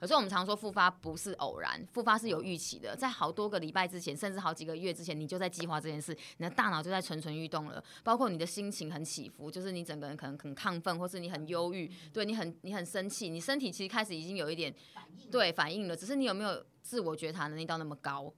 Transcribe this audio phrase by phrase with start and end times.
[0.00, 7.82] 可是我们常说复发不是偶然，复发是有预期的，在好多个礼拜之前，甚至好几个月之前，你就在计划这件事，你的大脑就在蠢蠢欲动了。
[8.04, 14.72] 包括你的心情很起伏，就是你整个人可能很亢奋，或是你很忧郁，对你很你很生气，你身体其实开始已经有一点
[15.32, 18.32] 对反应了，只是你有没有自我觉察能力到那么高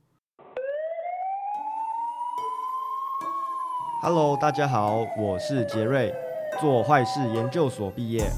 [4.02, 6.10] ？Hello，大家好，我是杰瑞，
[6.58, 8.30] 做坏事研究所毕业。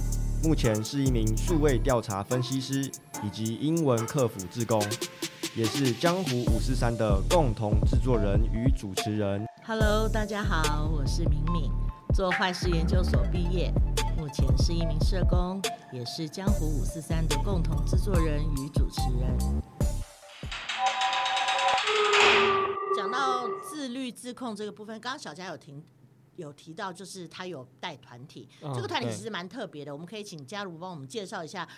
[0.44, 2.90] 目前是一名数位调查分析师
[3.22, 4.82] 以及英文客服志工，
[5.54, 9.46] 也是江湖五四三的共同制作人与主持人。
[9.64, 11.70] Hello，大家好，我是敏敏，
[12.12, 13.72] 做坏事研究所毕业，
[14.18, 19.62] 目前是一名社工，也是江湖五四三的共同制作人与主持人。
[22.96, 25.84] 讲到自律自控这个部分，刚刚小佳有听。
[26.36, 29.92] 有提到，就是他有带团体，哦、这个团体其实蛮特别的。
[29.92, 31.68] 我们可以请嘉如帮我们介绍一下，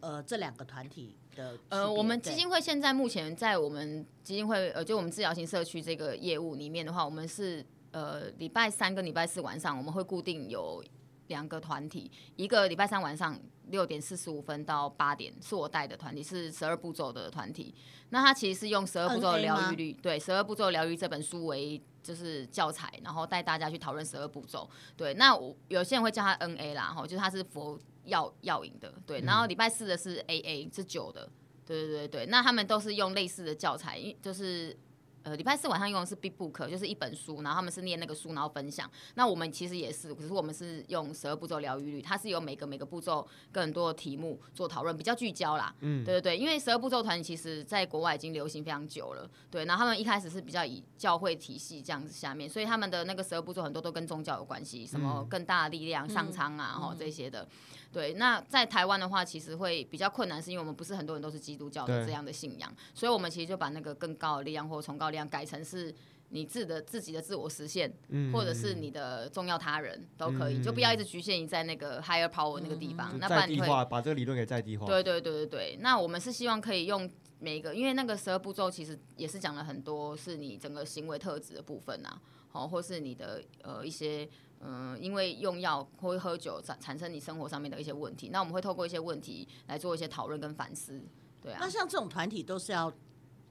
[0.00, 1.58] 呃，这两个团体的。
[1.68, 10.82] 呃，我们基金会现在目前在我们基金会，呃，就我们治疗型社区这个业务里面的话，我们是呃礼拜三跟礼拜四晚上我们会固定有
[11.26, 13.38] 两个团体，一个礼拜三晚上
[13.68, 17.74] 六点四十五分到八点是我带的团体，是十二步骤的团体。
[18.08, 21.80] 那他其实是用十二步骤疗愈率，对，十二步骤疗愈这本书为。
[22.02, 24.68] 就是教材，然后带大家去讨论十二步骤。
[24.96, 28.92] 对，那我有些人会叫他 N A 啦，吼，就是他是佛药药引的。
[29.06, 31.28] 对，然后礼拜四的是 A A 是酒的。
[31.64, 34.76] 对对对对，那他们都是用类似的教材，就是。
[35.22, 38.90] 呃，礼拜四晚上用的是 Big Book，就是一本书，然后他们是念那个书，然后分享。
[39.14, 45.74] 那我们其实也是，可是我们是用十二步骤疗愈率，它是有每个每个步骤跟很多的题目做讨论，比较聚焦啦。
[45.80, 49.28] 嗯，对对对，因为十二步骤团其实在国外已经流行非常久了。
[49.50, 57.46] 对，然后他们一开始是比较以教会体系这样子下面，所以他们的那个十二步骤很多都跟宗教有关系，什么更大的力量、上苍啊，然后这些的。
[57.92, 65.92] 对，那在台湾的话，其实会比较困难，是因为我们不是很多人都是基督教的这样的信仰，所以我们其实就把那个更高的力量或崇高力量改成是
[66.28, 73.10] 你自的自己的自我实现，嗯、或者是你的重要他人都可以，嗯、就不要一直局限于在那个 higher power 那个地方。
[73.12, 74.86] 嗯、那不然你会把这个理论给在地化。
[74.86, 77.10] 对对对对对，那我们是希望可以用
[77.40, 82.20] 每一个，因为那个十二步骤其实也是讲了很多是你整个行为特质的部分啊，
[82.50, 84.28] 好，或是你的呃一些。
[84.62, 91.00] 嗯，因为用药或喝酒产产生你生活上面的一些问题，那我们会透过一些问题来做一些讨论跟反思，
[91.40, 91.58] 对啊。
[91.60, 92.92] 那像这种团体都是要，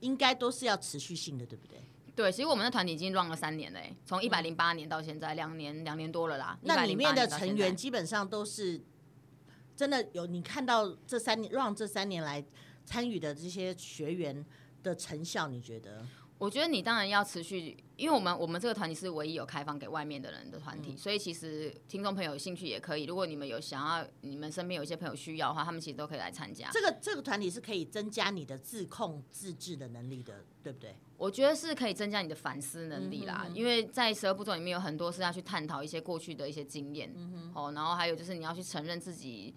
[0.01, 1.79] 应该都是要持续性的，对不对？
[2.15, 6.59] 对，其实我们的团体已经 run 了三年了，从一百零八年到现在两年，两年多了啦。
[6.61, 8.79] 那里面的成员基本上都是
[9.75, 12.43] 真的有你看到这三年 run 这三年来
[12.85, 14.45] 参与的这些学员
[14.83, 16.05] 的成效，你觉得？
[16.39, 23.03] 我觉得你当然要持续，因为我们我们这个团体是唯一有开放给外面的人的团体，嗯、所以其实听众朋友有兴趣也可以。
[23.03, 26.69] 如果你们有想要，你们身边有一些朋友需要的话，他们其实都可以来参加。
[26.71, 30.95] 这个这个团体是可以增加你的自控自制的能力的，对不对？
[31.17, 37.13] 我觉得是可以增加你的反思能力啦，嗯、哼哼因为在十二步骤里面有很多是要去探讨一些过去的一些经验，
[37.53, 39.53] 哦，然后还有就是你要去承认自己，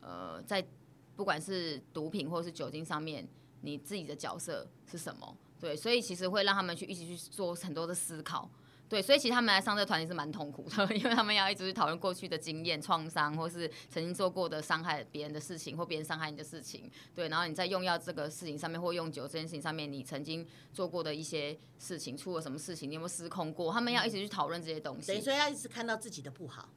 [0.00, 0.66] 呃，在
[1.14, 3.24] 不管是毒品或是酒精上面，
[3.60, 5.36] 你自己的角色是什么。
[5.64, 8.50] 对，所以其实会让他们去一起去做很多的思考。
[8.86, 16.90] 对，所以其实他们来上这个团体是蛮痛苦的，因为他们要一直去讨论过去的经验、创伤，或是曾经做过的伤害别人的事情，或别人伤害你的事情。
[17.14, 23.72] 对，然后你在用药这个事情上面，或用酒这件事情上面，你曾经做过的一些事情，出了什么事情，你有没有失控过？
[23.72, 25.06] 他们要一直去讨论这些东西。
[25.06, 26.68] 等于说要一直看到自己的不好。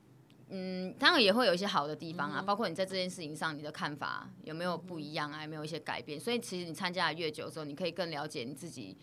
[0.49, 6.19] 嗯，当然也会有一些好的地方啊，嗯、包括你在这件事情上你的看法有没有不一样啊，有没有一些改变？
[6.19, 8.95] 所以其实你参加的越久之后，你可以更了解你自己，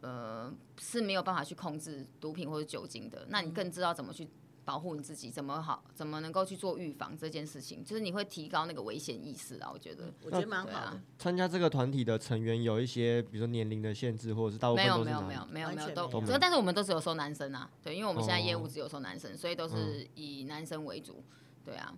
[0.00, 4.28] 呃，是没有办法去控制毒品或者酒精的，那你更知道怎么去。
[4.68, 5.82] 保护你自己怎么好？
[5.94, 7.82] 怎么能够去做预防这件事情？
[7.82, 9.70] 就是你会提高那个危险意识啊！
[9.72, 11.00] 我觉得，我觉得蛮好的。
[11.18, 21.24] 参加这个团体的成员有一些，比如说年龄的限制，或者是大部分都是没有没有没有没有没有都，这个但是我们都只有收男生啊，对，因为我们现在业务只有收男生，所以都是以男生为主，
[21.64, 21.94] 对啊。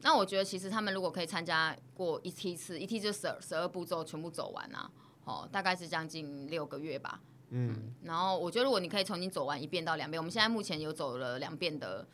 [0.00, 4.90] 那我觉得其实他们如果可以参加过一梯次，一梯就十二十二步骤全部走完啊，
[5.24, 7.20] 哦，大概是将近六个月吧。
[7.52, 12.06] 嗯，然后我觉得如果你可以重新走完一遍到两遍，我们现在目前有走了两遍的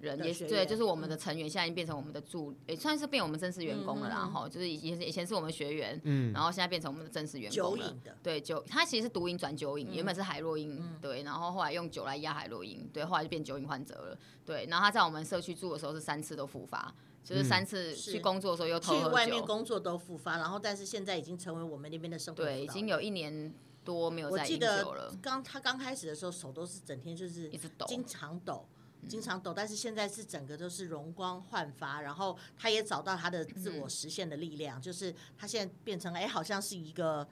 [0.00, 7.94] 人，也是对，就是我们的成员现在已经变成我们的助，也算是变我们正式员工了，然后就是以前以前是我们学员，嗯，然后现在变成我们的正式员工了。
[8.22, 23.52] 对，酒他其实是毒瘾转酒瘾，原本是海洛因，对，然后后来用酒来压海洛因，对，后来就变酒瘾患者了，对，然后他在我们社区住的时候是三次都复发，就是三次去工作的时候又偷喝酒，去外面工作都复发，然后但是现在已经成为我们那边的生活，对，已经有一年。
[23.86, 25.16] 多没有在饮酒了。
[25.22, 28.66] 刚他刚开始的时候手都是整天就是一直抖，经常抖，
[29.08, 37.26] 经常抖，但是现在是整个都是容光焕发，然后他也找到他的自我实现的力量，嗯、就是他现在变成哎，好像是一个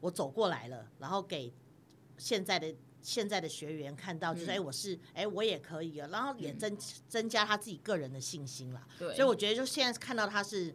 [0.00, 1.50] 我走过来了，然后给
[2.18, 6.76] 现在的现在的学员看到，就是哎，我是哎，我也可以了，然后也增
[7.08, 8.86] 增加他自己个人的信心了。
[8.98, 10.74] 对，所以我觉得就现在看到他是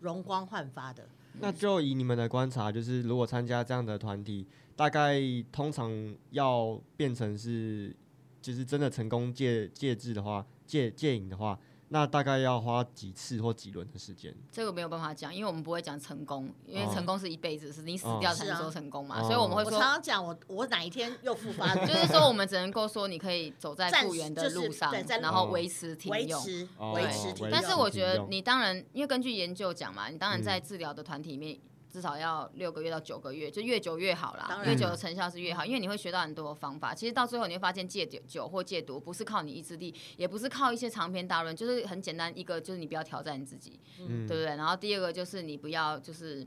[0.00, 1.06] 容光焕发的。
[1.34, 4.46] 那就以你们的观察，就是如果参加这样的团体，
[4.80, 5.20] 大概
[5.52, 5.92] 通常
[6.30, 7.94] 要变成是。
[8.42, 14.34] 就是真的成功戒戒制的话，戒戒瘾的话，那大概要花几次或几轮的时间？
[14.50, 19.20] 这个没有办法讲，因为我们不会讲成功，因为成功是一辈子，是你死掉才能说成功嘛。
[19.20, 24.90] 所以我们会说，我常常讲我我哪一天又复发， 就是说我们只能够说你可以走在复原的路上，
[25.20, 27.50] 然后维持停用，维持维持停用。
[27.52, 31.58] 但是我觉得你当然，因为根据研究讲嘛，你当然在治疗的团体里面。
[31.90, 34.62] 至少要六个月到九个月，就越久越好啦。
[34.64, 36.94] 越久的成效是越好，因为你会学到很多方法。
[36.94, 42.32] 其实到最后你会发现，戒酒酒或戒毒不是靠你意志力，也不是靠一些长篇大论，就是很简单。
[42.38, 44.56] 一个就是你不要挑战你自己，嗯、对不对？
[44.56, 46.46] 然后第二个就是你不要就是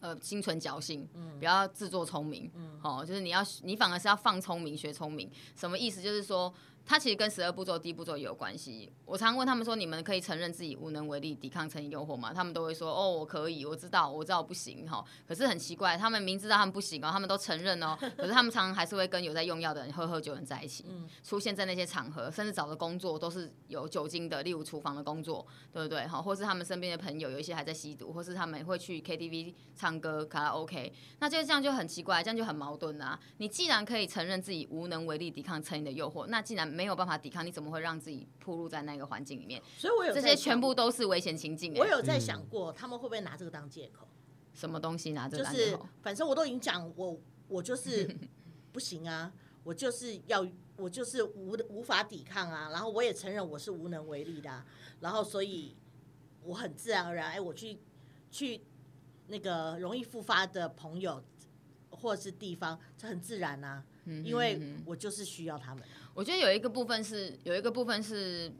[0.00, 1.06] 呃心存侥幸，
[1.38, 5.30] 不要自作聪明，嗯、哦，就是你要你反而是要放聪明学聪明。
[5.54, 6.00] 什么意思？
[6.00, 6.52] 就是说。
[6.86, 8.92] 它其实跟十二步骤第一步骤也有关系。
[9.04, 20.84] 我常问他们说：“你们可以承认自己无能为力抵抗成瘾诱惑吗？”他们都会说：“哦，我可以，我知道，我知道我不行。”哈，可是很奇怪，他们明知道他们不行哦，他们都承认哦，可是他们常常还是会跟有在用药的人喝喝酒的人在一起，
[21.24, 26.06] 出现在那些场合，甚至找的工作都是有酒精的，例如厨房的工作，对不对？
[26.06, 33.18] 哈，或是他们身边的朋友有一些还在吸毒，或是他们会去 KTV 唱歌、卡拉 OK，那就这样就很奇怪，这样就很矛盾啊！
[33.38, 39.62] 你既然可以承认自己无能为力抵抗成瘾的诱惑，那既然没有办法抵抗，你怎么会让自己暴露在那个环境里面？
[39.78, 41.72] 所以我有这些全部都是危险情境。
[41.74, 44.06] 我有在想过，他们会不会拿这个当借口？
[44.52, 45.78] 什么东西拿这个当借口？
[45.78, 47.18] 就是反正我都已经讲，我
[47.48, 48.14] 我就是
[48.72, 49.32] 不行啊，
[49.64, 50.46] 我就是要
[50.76, 54.66] 我就是无无法抵抗啊，然后我也承认我是无能为力的啊，
[55.00, 55.74] 然后所以
[56.42, 57.78] 我很自然而然，哎，我去
[58.30, 58.60] 去
[59.28, 61.22] 那个容易复发的朋友
[61.90, 63.82] 或者是地方，这很自然啊，
[64.24, 65.84] 因为我就是需要他们。
[66.14, 68.50] 我觉得有一个部分是，有一个部分是，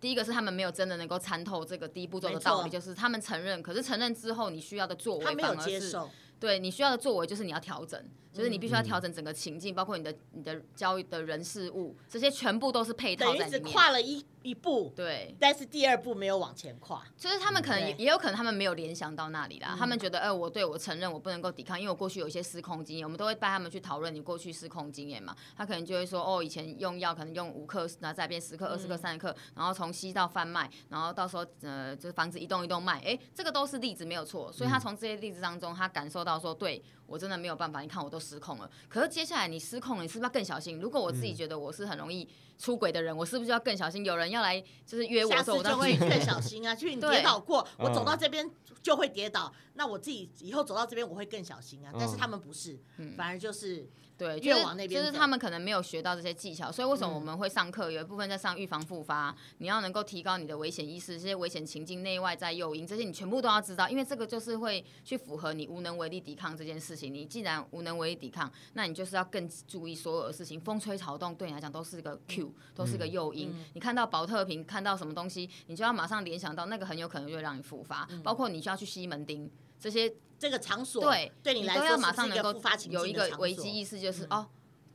[0.00, 5.96] 第一个是他们没有真的能够参透这个第一步骤的道理，就是他们承认，可是承认之后你需要的作为反而是，
[6.38, 7.98] 对你需要的作为就是你要调整。
[8.36, 13.72] 就是你必须要调整整个情境，嗯、包括你的你的交易的人事物，这些全部都是配套在里面。
[13.72, 17.02] 跨了一一步，对，但是第二步没有往前跨。
[17.16, 25.34] 就是他们可能也也有可能他们没有联想到那里啦，嗯、他们觉得，哎、欸，我对我承认我不能够抵抗，因为我过去有一些失控经验，我们都会带他们去讨论你过去失控经验嘛。
[25.56, 34.52] 他可能就会说，哦，以前用药可能用五克，然后再变十克、二十克、三十克，然后从吸到贩卖，然后到时候呃，就是房子一栋一栋卖，哎、欸，这个都是例子没有错。
[34.52, 36.82] 所以他从这些例子当中，他感受到说，对。
[37.08, 38.68] 我真的没有办法，你看我都失控了。
[38.88, 40.80] 可是接下来你失控了，你是不是要更小心？
[40.80, 42.28] 如果我自己觉得我是很容易
[42.58, 44.04] 出轨的人，嗯、我是不是要更小心？
[44.04, 46.74] 有人要来就是约我，下次就会 更小心啊。
[46.74, 48.50] 就是你跌倒过，我走到这边
[48.82, 51.92] 就会跌倒，那我自己以后走到这边我会更小心啊。
[51.98, 53.88] 但是他们不是，嗯、反而就是。
[54.18, 57.90] 对，就是就是他们可能没有学到这些技巧，所以为什么我们会上课？
[57.90, 67.12] 有一部分在上预防复发，你要能够提高你的危险意识，这些危险情境、内外在诱因，这些你全部都要知道，因为这个就是会去符合你无能为力抵抗这件事情。
[67.12, 73.50] 你既然无能为力抵抗，那你就是要更注意所有的事情，风吹草动对你来讲都是个 Q，都是个诱因。
[73.50, 82.54] 嗯、你看到薄特瓶，看到什么东西，你就要马上联想到那个很有可能就会让你复发，包括你需要去西门町这些这个场所，对，对你来说马上能够
[82.90, 84.46] 有一个危机意识，就是、嗯、哦。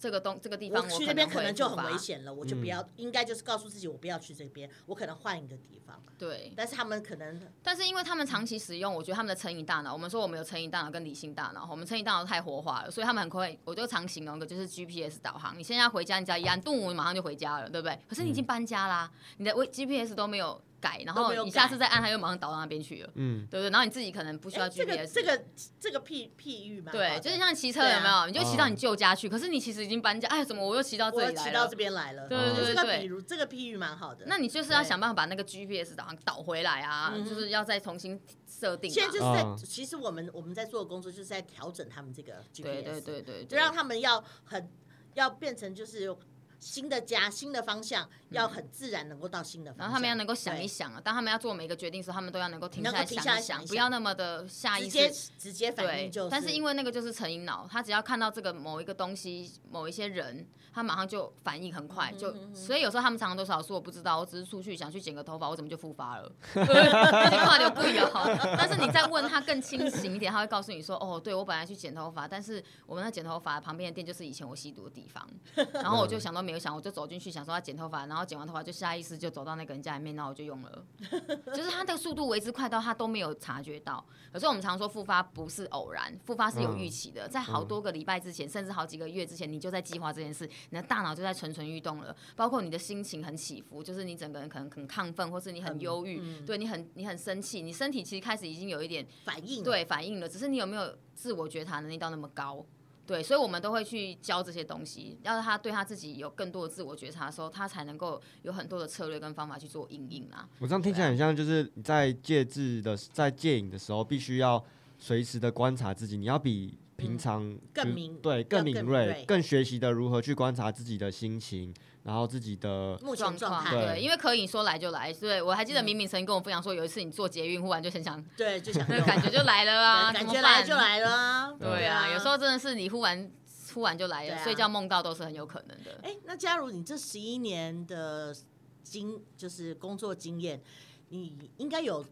[0.02, 6.02] 这个东这个地方我，我去那边可能就很危险了，我就不要，嗯、应该就是告诉自己，我不要去这边，我可能换一个地方。
[6.18, 18.00] 对，但是他们可能，但是因为他们长期使用，我觉得他们的成瘾大脑，我们说我们有成瘾大脑跟理性大脑，我们成瘾大脑太活化了，所以他们很快，我就常形容一个就是 GPS 导航，你现在回家，你只要一按动，马上就回家了，对不对？
[18.10, 20.60] 可是你已经搬家啦，嗯、你的 GPS 都没有。
[20.82, 23.70] 改，然后你下次再按，它又马上导到那边去了，嗯，对不对？
[23.70, 24.76] 然后你自己可能不需要 GPS。
[24.76, 25.44] 这个这个
[25.80, 28.26] 这个譬譬喻嘛，对，就是像骑车有没有？
[28.26, 31.48] 你就骑到你舅家去，可是你其实已经搬家，哎，怎么我又骑到这里来了？
[31.48, 33.00] 骑到这边来了，对对对对。
[33.02, 34.26] 比如这个譬喻蛮好的。
[34.26, 38.90] 那你就是要想办法把那个 GPS 导航导回来啊，就是要再重新设定。
[38.90, 44.70] 现在就是在，其实我们我们在做的工作就是在调整他们这个 GPS，对对对对，就让他们要很
[45.14, 46.16] 要变成就是。
[46.64, 49.86] 新的家，新的方向，要很自然能够到新的方向。
[49.86, 56.30] 然后他们要能够想一想啊，当他们要做每一个决定的时候，他们都要能够停下来想一想，不要那么的下意识，直接直接反应就是。
[56.30, 66.32] 但是因为那个就是成瘾脑，他只要看到这个某一个东西、某一些人，他马上就反应很快，就所以有时候他们常常都说：“我不知道，我只是出去想去剪个头发，我怎么就复发了？
[66.54, 68.10] ”这句话就不有。
[68.58, 75.26] 但是你再问他更清醒一点，他会告诉你说：“哦，对，我本来去剪头发，但是我们那剪头发旁边的店就是以前我吸毒的地方，
[75.74, 80.86] 然后我就想都。”没有想，我就走进去想说要剪头发，然后剪完头发就下意识就走到那个人家里面，然后我就用了，
[81.54, 84.06] 就是他的速度为之快到他都没有察觉到。
[84.32, 92.16] 可是我们常说复发不是偶然，复发是有预期的，在好多个礼拜之前，甚至好几个月之前，你就在计划这件事，你的大脑就在蠢蠢欲动了。
[92.36, 102.66] 包括你的心情很起伏，就是你整个人可能很亢奋，或是你很忧郁，嗯、对你很你很生气，你身体其实开始已经有一点反应，对反应了，只是你有没有自我觉察能力到那么高？
[103.06, 110.48] 对，所以我们都会去教这些东西，要是他对他自己有更多的自我觉察的时候，他才能够有很多的策略跟方法去做应应啊。
[110.60, 114.64] 我这样听起来很像，就是你在戒治的，在戒瘾的时候，必须要
[114.98, 121.74] 随时的观察自己，你要比平常、嗯、更敏对更敏锐，更学习的如何去观察自己的心情。
[122.04, 133.32] 然后自己的目前状态，对，因为可以说来就来，对，我还记得明明曾经跟我分享说，有一次你坐捷运，忽然就很想，对，就想 那个感觉就来了啊，感觉来就来了啊，对啊，有时候真的是你忽然
[133.74, 136.00] 忽然就来了，睡觉梦到都是很有可能的。
[136.04, 138.36] 哎，那假如你这十一年的
[138.84, 140.62] 经就是工作经验，
[141.10, 142.04] 你应该有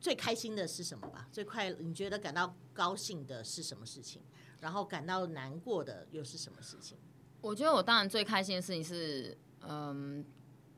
[0.00, 1.28] 最开心的是什么吧？
[1.30, 4.22] 最快你觉得感到高兴的是什么事情？
[4.60, 6.96] 然后感到难过的又是什么事情？
[7.44, 9.36] 我觉得我当然最开心的事情是，
[9.68, 10.24] 嗯，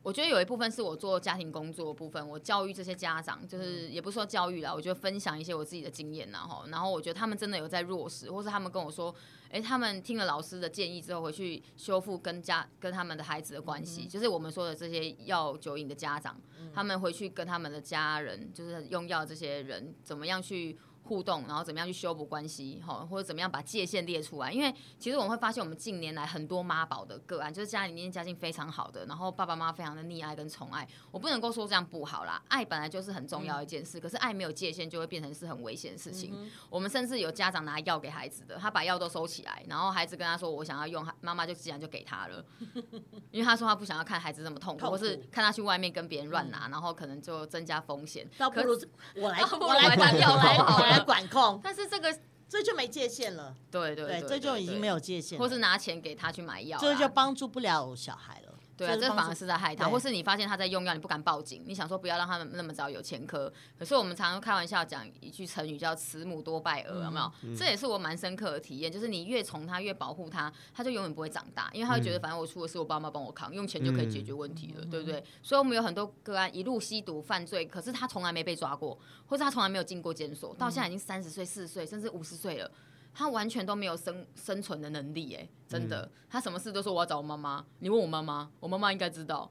[0.02, 9.14] 我觉得有一部分是我做家庭工作的部分，我教育这些家长，就是也不是说教育啦，我觉得分享一些我自己的经验然后，然后我觉得他们真的有在落实，或是他们跟我说，
[9.48, 16.36] 哎，他们听了老师的建议之后，回去修复跟家跟他们的孩子的关系，就是我们说的这些药酒瘾的家长，
[16.74, 20.76] 他们回去跟他们的家人，就是用药这些人，怎么样去。
[21.06, 24.52] 互动，然后怎么样去修补关系，哈，或者怎么样把界限列出来？
[24.52, 30.86] 因为其实我们会发现，我们近年来很多妈宝的个案，就是家里面家境非常好的，然后爸爸妈妈非常的溺爱跟宠爱。
[31.10, 36.36] 我不能够说这样不好啦，爱本来就是很重要一件事，可是爱没有界限，就会变成是很危险的事情。
[36.68, 42.44] 我们甚至有家长拿药给孩子的，他把药都收起来，然后孩子跟他说：“我想要用。”妈妈就自然就给他了，
[43.30, 48.28] 因为他说他不想要看孩子这么痛苦，或是看他去外面跟别人乱拿，然后可能就增加风险。
[48.38, 48.72] 倒不如
[49.16, 51.04] 我来，我来管药来好了。
[51.04, 52.16] 管控，但是这个
[52.48, 53.54] 这就没界限了。
[53.70, 58.45] 对对对，这就已经没有界限，或是拿钱给他去买药，这就帮助不了小孩了。
[58.76, 63.50] 对啊，这反而是在害他，或是你发现他在用药，你不敢报警，你想说不要让他们那么早有前科。
[63.78, 67.56] 可是我们常常开玩笑讲一句成语叫“慈母多败儿”，有没有？
[67.56, 75.24] 这也是我蛮深刻的体验，就是你越宠他，越保护他，他就永远不会长大，因为他会觉得反正我出的事，我爸妈帮我扛，用钱就可以解决问题了，对不对？
[75.42, 82.70] 所以我们有很多个案一路吸毒犯罪，可是他从来没被抓过，或是他从来没有进过监所，到现在已经三十岁、四十岁，甚至五十岁了。
[83.16, 87.64] 他完全都没有生生存的能力，哎，真的，他什么事都说我要找我妈妈。
[87.78, 89.50] 你问我妈妈，我妈妈应该知道。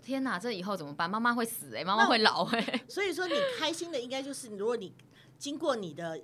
[0.00, 1.10] 天哪，这以后怎么办？
[1.10, 2.82] 妈妈会死，哎，妈妈会老，哎。
[2.88, 4.94] 所以说，你开心的应该就是，如果你
[5.36, 6.22] 经过你的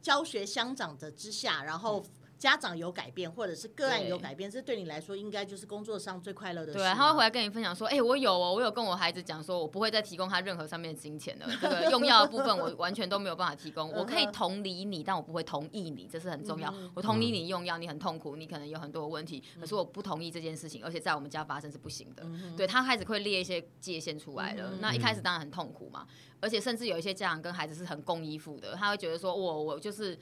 [0.00, 2.02] 教学相长的之下，然后。
[2.38, 6.78] 家长有改变，或者是个案有改变，这对你来说应该就是工作上最快乐的事。
[6.78, 11.46] 对，他会回来跟你分享说：“哎、欸，我有哦，我有跟我孩子讲说，我不会再提供他任何上面的金钱了。
[11.60, 13.90] 这个用药的部分，我完全都没有办法提供。
[13.92, 16.72] 我可以同理你，但我不会同意你，这是很重要。
[16.94, 22.24] 我同理你用药，你很痛苦，你可能有很多的问题，可是我不同意这件事情，而且在我们家发生是不行的。
[22.56, 24.72] 对，他开始会列一些界限出来了。
[24.80, 26.06] 那一开始当然很痛苦嘛，
[26.40, 30.18] 而且甚至有一些家长跟孩子是很共依附的，他会觉得说，我我就是。”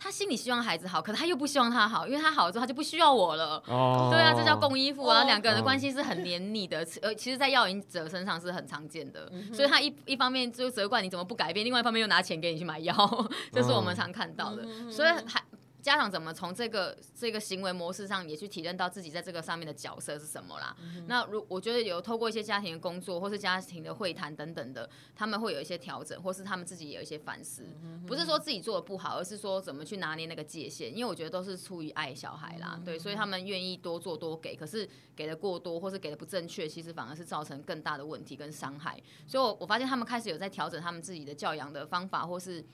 [0.00, 3.62] 他心里希望孩子好，可是他又不希望他好，因为他好了之后他就不需要我了。
[3.66, 6.86] 哦，对啊，这叫共依附啊，两个人的关系是很黏腻的。
[7.02, 12.94] 呃，其实，在药瘾者身上是很常见的，所以他一一方面就责怪你怎么不改变，另外一方面又拿钱给你去买药，
[13.52, 14.64] 这是我们常看到的。
[14.90, 15.42] 所以还。
[15.80, 20.76] 家长怎么从这个这个行为模式上也去体认到自己在这个上面的角色是什么啦？
[20.80, 27.62] 嗯、那如我觉得有透过一些家庭的工作或是家庭的会谈等等的，他们会有一些调整，或是他们自己也有一些反思。
[27.82, 30.90] 嗯、不是说自己做的不好，而是说怎么去拿捏那个界限。
[30.90, 34.56] 因为我觉得都是出于爱小孩啦，嗯、对，所以他们愿意多做多给。
[34.56, 39.00] 可是给的过多或是给的不正确，其实反而是造成更大的问题跟伤害。
[39.26, 42.64] 所以，我我发现他们开始有在调整他们自己的教养的方法或是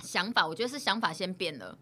[0.00, 0.46] 想法。
[0.46, 1.78] 我觉得是想法先变了。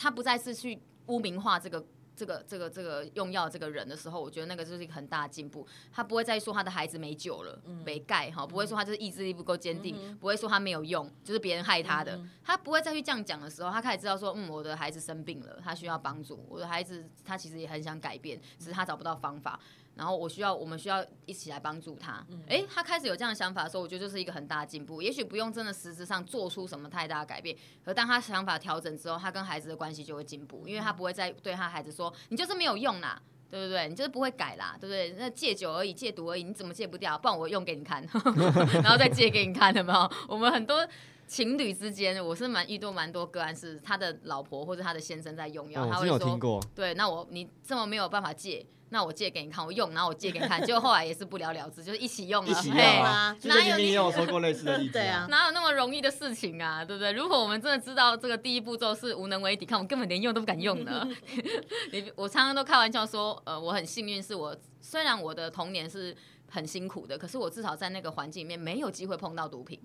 [0.00, 1.84] 他不再是去污名化这个、
[2.16, 5.66] 这个、这个、这个用药这个人的时候，我觉得那个就是一个很大的进步。
[5.92, 12.16] 他不会再说他的孩子没救了，没钙哈，不会说他就是意志力不够坚定，嗯、不会说他没有用，就是别人害他的。
[12.16, 16.42] 嗯、他不会再去这样讲的时候，他开始知道说，嗯，我的孩子生病了，他需要帮助。
[16.48, 19.60] 我的孩子他其实也很想改变，只是他找不到方法。
[20.00, 22.24] 然后我需要，我们需要一起来帮助他。
[22.48, 25.02] 哎，他开始有这样的想法的时候，我觉得就是一个很大的进步。
[25.02, 27.54] 也许不用真的实质上做出什么太大的改变，
[27.84, 33.86] 可当他想法调整之后，他跟孩子的关系就会进步，因为他不会再对他孩子说：“你就是没有用啦，对不对？
[33.90, 35.14] 你就是不会改啦，对不对？
[35.18, 37.18] 那戒酒而已，戒毒而已，你怎么戒不掉？
[37.18, 38.02] 不然我用给你看，
[38.82, 40.10] 然后再戒给你看，有没有？
[40.26, 40.88] 我们很多。
[41.30, 48.66] 情侣之间，我是蛮遇到蛮多个案，是他的老婆或者他的先生在用药，哦、他会说，有听过对，那我你这么没有办法戒。
[48.92, 52.50] 那我借给你看，我用，然后我借给你看， 结果后来也是不了了之，就是一起用了。
[52.50, 53.36] 一起用啊！
[53.44, 54.92] 哪有你也有说过类似的例子？
[54.98, 56.84] 对啊，哪有那么容易的事情啊？
[56.84, 57.12] 对不对？
[57.12, 61.06] 如果我们真的知道这个第一步骤是无能为抵抗我根本连用都不敢用的。
[61.92, 66.16] 你我常常都开玩笑说，呃，我很幸运，是我虽然我的童年是
[66.50, 69.80] 很辛苦的，可是我至少在那个环境里面没有机会碰到毒品。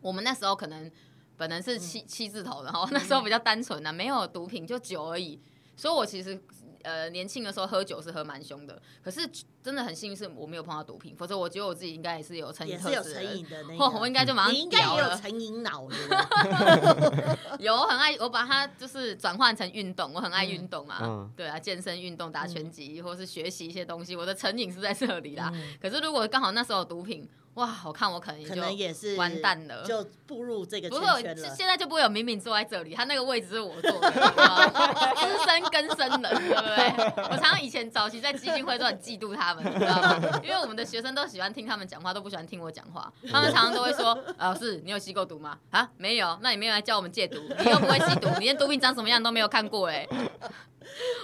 [0.00, 0.88] 我们那时候可能
[1.36, 5.40] 本来是七、嗯、七字头的哈，那时候比较单纯的、啊，没有毒品，就酒而已。
[5.76, 6.40] 所以我其实。
[6.82, 9.28] 呃，年轻的时候喝酒是喝蛮凶的，可是
[9.62, 25.50] 真的很幸运是我没有碰到毒品，否则我觉得我自己应该也是有成瘾特质的，也是有成瘾的那个， 我应该就马上你应该也有成瘾脑的， 有很爱我把它就是转换成运动，我很爱运动啊，嗯、对啊，健身运动打拳击、嗯、或是学习一些东西，我的成瘾是在这里啦。
[25.54, 27.28] 嗯、可是如果刚好那时候有毒品。
[27.54, 28.48] 哇，我看我可能也
[28.92, 31.54] 就完蛋了，就步入这个圈圈了。
[31.54, 37.24] 现在就不会有敏敏坐在这里，他那个位置是我坐的，资深更生人，对不对？
[37.24, 40.40] 我常常以前早期在基金会都很嫉妒他们，你知道吗？
[40.44, 43.12] 因为我们的学生都喜欢听他们讲话，都不喜欢听我讲话。
[43.30, 50.06] 他们常常都会说：“老师，你有吸过毒吗？”啊，没有，那你没有来教我们戒毒，你又不会吸毒，你连毒品长什么样都没有看过，哎。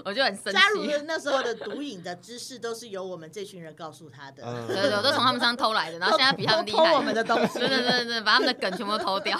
[0.05, 0.53] 我就很生气。
[0.53, 6.93] 加入的那时候的毒瘾的知识都是由我们这群人告诉他的，对对，我都从他们身上偷来的，然后现在比他们厉害。
[6.93, 9.39] 偷我们的东西， 对对对对，把他们的梗全部都偷掉。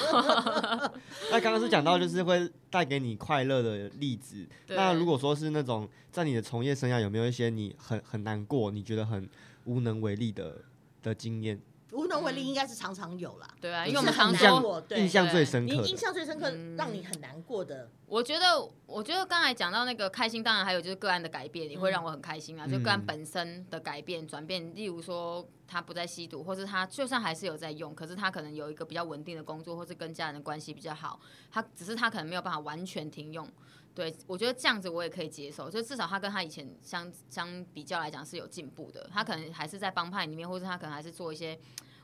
[1.31, 9.29] 那刚刚是讲到就是会带给你快乐的例子，那如果说是那种在你的从业生涯有没有一些你很很难过，你觉得很
[9.65, 10.57] 无能为力的
[11.03, 11.61] 的经验？
[11.93, 17.89] 无能为力应该是常常有啦，对啊，因为我们常说印象最深刻，你印象最深刻让你很难过的。
[18.07, 22.67] 我觉得，我觉得刚才讲到那个开心，当然还有就是个案的改变，也会让我很开心啊。
[22.67, 31.21] 就个案本身的改变、转变，例如说他不再吸毒，或是他就算还是有在用，可是他可能有一个比较稳定的工作，或是跟家人的关系比较好，
[31.51, 33.49] 他只是他可能没有办法完全停用。
[33.93, 39.09] 对，我觉得这样子我也可以接受，就至少他跟他以前相相比较来讲是有进步的。
[39.13, 41.59] 他可能还是在帮派里面，或者他可能还是做一些。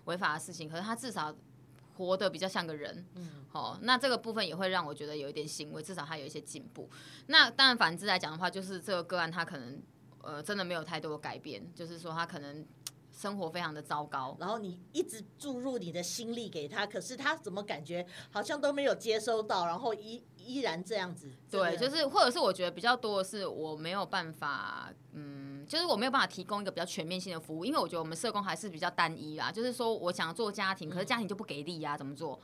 [0.07, 1.33] 违法的事情，可是他至少
[2.07, 6.89] 活得比较像个人，嗯，好，那这个部分也会让我觉得有一点欣慰，至少他有一些进步。
[7.27, 9.83] 那当然，反之来讲的话，就是这个个案他可能
[10.23, 12.67] 呃真的没有太多的改变，就是说他可能
[13.11, 14.37] 生活非常的糟糕。
[14.41, 21.31] 然后你一直注入你的心力给他，可是他怎么感觉好像都没有接收到，然后依依然这样子。
[21.51, 25.52] 对，就是或者是我觉得比较多的是我没有办法，嗯。
[25.73, 29.51] 就是我没有办法提供一个比较全面性的服务，因为我觉得我们社工还是比较单一啦。
[29.51, 32.39] 就是说，我想要做家庭，可是家庭就不给力呀，怎么做？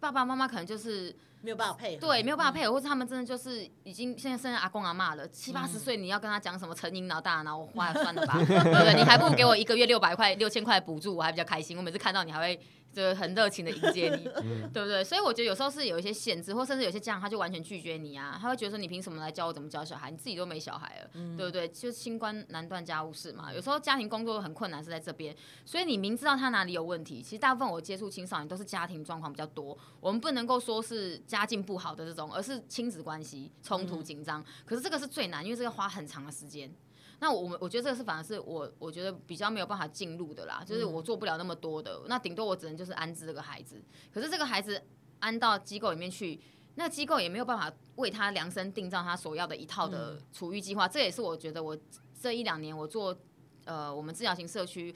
[0.00, 8.94] 爸爸妈妈可能就是没有办法配合，对，没有办法配合，或者他们真的就是已经现在生阿公阿妈了，七八十岁，你要跟他讲什么成瘾脑大脑，我花了算了吧， 对不对？
[8.94, 11.76] 你还不如给我一个月六百块、六千块补助，我还比较开心。
[11.76, 12.58] 我每次看到你还会。
[12.92, 14.24] 就很热情的迎接你，
[14.72, 15.04] 对不对？
[15.04, 20.10] 所以我觉得有时候是有一些限制，或甚至有些家长他就完全拒绝你啊，他会觉得说你凭什么来教我怎么教小孩？
[20.10, 21.68] 你自己都没小孩了，对不对？
[21.68, 23.52] 就清官难断家务事嘛。
[23.52, 29.76] 有时候家庭工作很困难是在这边，所以你明知道他哪里有问题，其实大部分我接触青少年都是家庭状况比较多。
[30.00, 34.44] 我们不能够说是家境不好的这种，而是亲子关系冲突紧张。
[34.64, 36.72] 可是这个是最难，因为这个花很长的时间。
[37.20, 43.80] 那我们我觉得这个是反而是我我觉得比较没有办法进入的啦，就是我做不了那么多的，那顶多我只能就是安置这个孩子。
[44.12, 44.82] 可是这个孩子
[45.20, 46.40] 安到机构里面去，
[46.74, 50.88] 那机构也没有办法为他量身定造他所要的一套的处遇计划。
[50.88, 51.78] 这也是我觉得我
[52.20, 53.16] 这一两年我做
[53.64, 54.94] 呃我们治疗型社区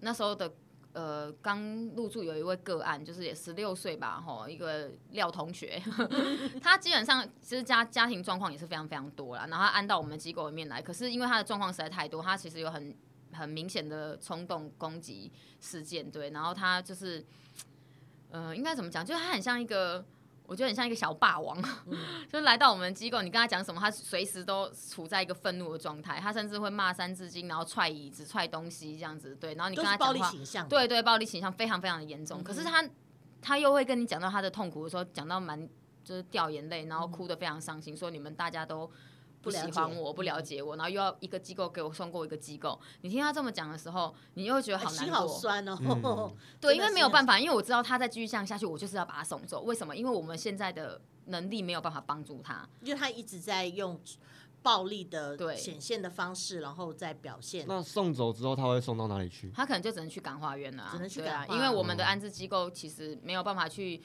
[0.00, 0.52] 那时候的。
[0.92, 1.62] 呃，刚
[1.94, 5.80] 入住有一位个案，就是也十六岁吧，吼，一个廖同学，
[6.60, 12.96] 他基本上其实家家庭状况也是非常非常多啦，然后他安到我们机构里面来，可是因为他的状况实在太多，他其实有很
[13.32, 17.24] 很明显的冲动攻击事件，对，然后他就是，
[18.30, 20.04] 呃，应该怎么讲，就是他很像一个。
[20.50, 21.96] 我觉得很像一个小霸王， 嗯、
[22.28, 26.18] 就是来到我们机构，你跟他讲什么，他随时都处在一个愤怒的状态。
[26.20, 29.36] 他甚至会骂三字经，然后踹椅子、踹东西这样子。
[29.36, 30.32] 对，然后你跟他讲话，
[30.68, 32.40] 对对，暴力倾向非常非常的严重。
[32.40, 32.84] 嗯、可是他
[33.40, 35.68] 他又会跟你讲到他的痛苦的时候，讲到蛮
[36.02, 38.90] 就是掉眼泪，然后哭得非常伤心，说你们大家都。
[39.42, 42.78] 不喜欢我，不了解我，然后又要一个机构给我送过一个机构。
[43.00, 45.76] 你听他这么讲的时候，你又会觉得好难过，心好酸哦。
[45.80, 49.62] 嗯、 对，因为没有办法，因为我知道他再继续这样下去，我就是要把他送走。
[49.62, 49.96] 为什么？
[49.96, 53.98] 因为我们现在的能力没有办法帮助他，因为他一直在用
[54.62, 57.64] 暴力的显现的方式，然后再表现。
[57.66, 59.50] 那送走之后，他会送到哪里去？
[59.54, 64.02] 他可能就只能去感化院了、啊，只能去啊，因为我们的安置机构其实没有办法去。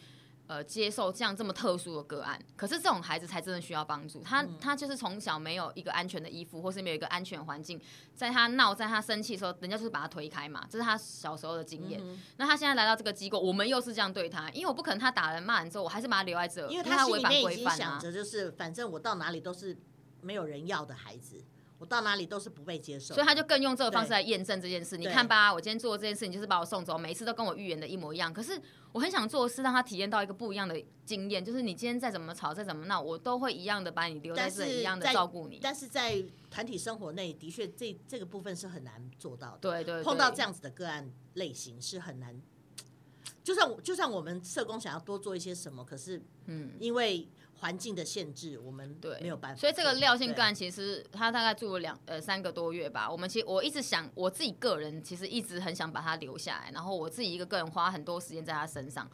[0.48, 4.22] 呃，接受这样这么特殊的个案，可是这种孩子才真的需要帮助。
[4.22, 7.82] 他他就是从小没有一个安全的衣服，或是没有一个安全环境，
[8.14, 12.00] 在他闹、在他生气的时候，人家就是把他推开嘛，这是他小时候的经验。
[12.04, 19.76] 嗯、那他现在来到这个机构，我们又是这样对他，因为我不可能他打人骂人之后，我还是把他留在这，因为他心里面已经想着，就是反正我到哪里都是
[20.22, 21.44] 没有人要的孩子。
[21.78, 24.96] 我到哪里都是不被接受，所以他就更用这个方式来验证这件事。
[24.96, 28.34] 你看吧，我今天做这件事情就是把我送走，每一次都跟我预言的一模一样。
[28.34, 28.60] 可是
[28.94, 35.60] 我很想做的是让他体验到一个不一样的经验，就是你今天再怎么吵再怎么闹，我都会一样的把你留在这里，一样的照顾你。
[35.62, 39.58] 但是在团体生活内，的确这这个部分是很难做到的。
[39.60, 42.42] 对对，对，碰到这样子的个案类型是很难。
[43.44, 47.28] 就算就算我们社工想要多做一些什么，可是嗯，因为。
[47.60, 49.60] 环境的限制，我们对没有办法。
[49.60, 53.10] 所以这个廖姓个案其实他大概住了两呃三个多月吧。
[53.10, 59.10] 我们其实我一直想，我自己个人其实一直很想把他留下来，然后我自己一个个人花很多时间在他身上。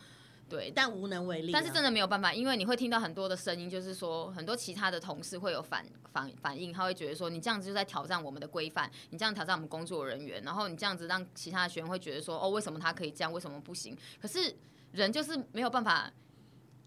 [0.49, 1.51] 对，但无能为力。
[1.54, 13.95] 但是真的没有办法，因为你会听到很多的声音，就是说很多其他的同事会有反反反应，他会觉得说你这样子就在挑战我们的规范，你这样挑战我们工作人员，然后你这样子让其他的学员会觉得说哦，为什么他可以这样，为什么不行？
[14.21, 14.54] 可是
[14.91, 16.12] 人就是没有办法。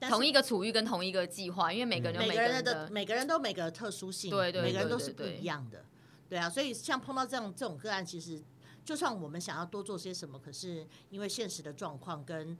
[0.00, 5.84] 同一个处遇跟同一个计划，因为每个人每个人的，每个人都每个特殊性，对对，每个人都是不一样的，
[6.28, 8.42] 对啊，所以像碰到这样这种个案，其实
[8.84, 12.58] 就算我们想要多做些什么，可是因为现实的状况跟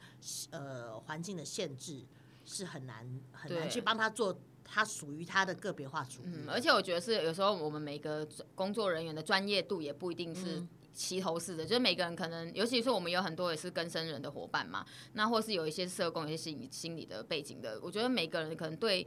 [0.51, 2.03] 呃环境的限制，
[2.45, 6.31] 是很难很难去帮他做他属于他的个别化处理。
[6.33, 10.65] 嗯，而且我觉得是有时候我们每个工作人员的专业度也不一定是。
[10.95, 19.07] 齐头式的，就是每个人可能，尤其是我们有很多也是跟生人的伙伴嘛，那或是有一些社工、有一些心理心理的背景的，我觉得每个人可能对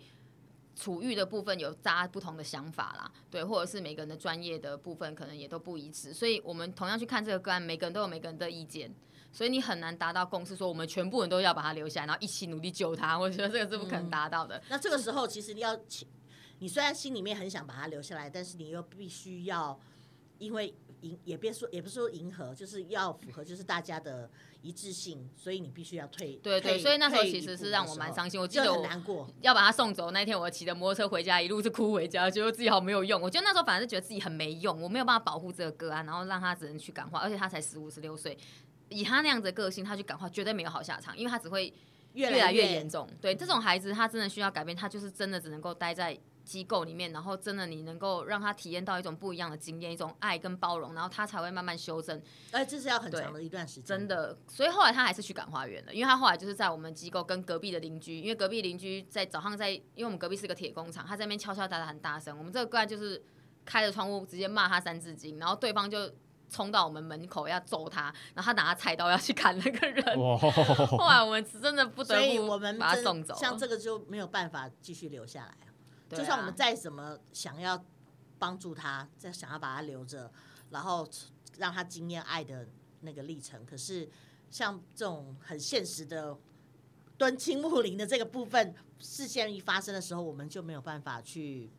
[0.75, 8.93] 处遇的部分有扎不同的想法啦，对，或者是每个人的专业的部分可能也都不一致，所以我们同样去看这个个案，每个人都有每个人的意见，
[9.31, 14.57] 所以你很难达到共识，说我们全部人都要把他留下来，然后一起努力救他，我觉得这个是不可能达到的。
[14.57, 15.79] 嗯，那这个时候，其实你要，
[16.59, 19.79] 你虽然心里面很想把他留下来，但是你又必须要，
[20.39, 20.75] 因为。
[21.07, 24.29] 迎也别说，也不是说迎合，就是要符合，就是大家的
[24.61, 26.35] 一致性，所以你必须要退。
[26.43, 28.39] 对对，所以那时候其实是让我蛮伤心。
[28.39, 33.21] 我记得我很难过，要把他送走那天，我骑着摩托车回家，一路是哭回家，觉得自己好没有用。
[33.21, 38.37] 我觉得那时候反而是觉得自己很没用，我没有办法保护这个个案，然后让他只能去感化，而且他才十五十六岁，
[38.89, 41.73] 以他那样子的个性，他去感化绝对没有好下场，因为他只会
[42.13, 43.09] 越来越严重。
[43.21, 46.17] 对这种孩子，他真的需要改变，他就是真的只能够待在。
[46.47, 52.21] 机构里面，然后真的你能够让他体验到一种不一样的经验，一种爱跟包容，然后他才会慢慢修正。
[52.51, 54.37] 哎，这是要很长的一段时间，真的。
[54.47, 63.21] 所以后来他还是去感化园了，因为他后来就是在我们机构跟隔壁的邻居，因为隔壁邻居在早上在，因为我们隔壁是个铁工厂，他在那边敲敲打打很大声，我们这个个案就是
[63.65, 66.09] 开着窗户直接骂他三字经，然后对方就
[66.49, 70.17] 冲到我们门口要揍他，然后他拿他菜刀要去砍那个人。
[70.17, 75.66] 哇后来我们真的不得不把他送走，像这个就没有办法继续留下来。
[76.09, 77.83] 就算我们再怎么想要
[78.39, 80.31] 帮助他，再想要把他留着，
[80.69, 81.09] 然后
[81.57, 82.67] 让他经验爱的
[83.01, 84.09] 那个历程，可是
[84.49, 86.37] 像这种很现实的
[87.17, 91.69] 蹲青木林的这个部分，事件一发生的时候，我们就没有办法去。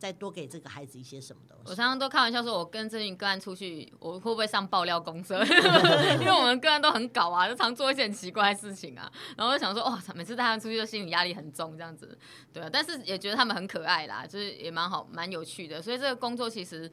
[0.00, 1.64] 再多给这个孩子一些什么东西？
[1.66, 5.38] 我常常都开玩笑说，我跟这群个案出去，我会不会上爆料公社？
[6.18, 9.12] 因为我们个案都很搞啊，就常做一些很奇怪的事情啊。
[9.36, 12.18] 然后就想说，哇，每次带他们出去，就心理压力很重，这样子，
[12.50, 12.70] 对啊。
[12.72, 15.82] 但是也觉得他们很可爱啦，就是也蛮好，蛮有趣的。
[15.82, 16.90] 所以这个工作其实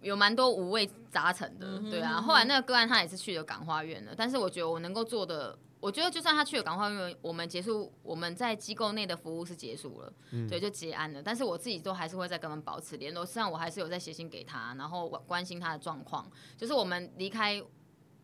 [0.00, 2.20] 有蛮多五味杂陈的，对啊。
[2.20, 5.56] 后来那个个案他也是去了感化院了，但是我觉得我能够做的。
[5.80, 11.22] 我觉得就算他去了感化院，我们结束我们在机构内的服务是结束了，嗯、对，就结案了。
[11.22, 16.30] 但是我自己都还是会再跟他们保持联络，实际上我还是有在写信给他，然后关心他的状况。
[16.56, 17.62] 就是我们离开，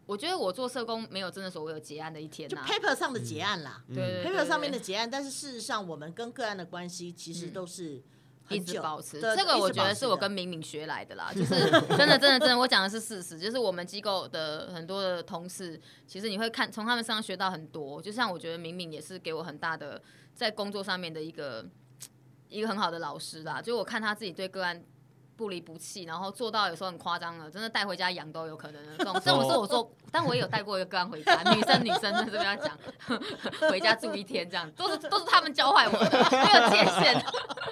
[0.06, 2.48] 我觉得我做社工没有真的所谓有结案的一天。
[2.48, 7.94] 就 paper 上的结案啦，嗯、对，，paper 上面的结案，但是事实上我们跟个案的关系其实都是。
[7.94, 8.02] 嗯
[8.50, 11.54] 一直保持这个，我觉得是我跟敏敏学来的啦，就是
[11.96, 20.00] 真的真的真的，我讲的是事实，就是我们机构的很多的同事，其实你会看从他们身上学到很多，就像我觉得敏敏也是给我很大的
[20.34, 21.64] 在工作上面的一个
[22.48, 24.84] 一个很好的老师啦，就我看他自己对个案。
[25.36, 29.14] 不离不弃，然后做到有时候很夸张了，真的带回家养都有可能的这种。
[29.24, 32.78] 这种事我做，但我也有带过一个个案回家，女生女生在这边要讲，
[33.68, 37.24] 回家住一天这样，都是都是他们教坏我的，没有界限。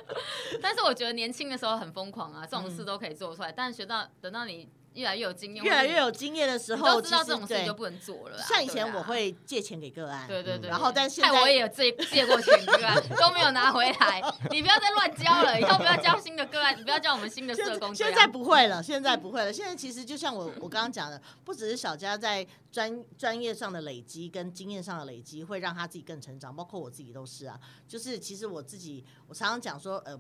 [0.61, 3.51] 但是我觉得年轻的时候很疯狂啊，这种事都可以做出来。
[3.51, 4.69] 嗯、但是学到等到你。
[4.95, 8.39] 越来越有经验，越来越有经验的时候，知道这种事情就不能做了。
[8.43, 14.23] 像以前我会借钱给个案，对对对，然后但现在我也有借借过钱个案， 都没有拿回来。
[14.51, 17.95] 你不要再乱交了，以后不要交新的个案，你不要交我们新的社工。
[17.95, 19.53] 现在不会了，现在不会了。
[19.53, 27.59] 现在其实就像我我刚刚讲的，不只是小佳在专专业上的累积跟经验上的累积，会让他自己更成长，包括我自己都是啊。
[27.89, 30.19] 就是其实我自己，我常常讲说，呃，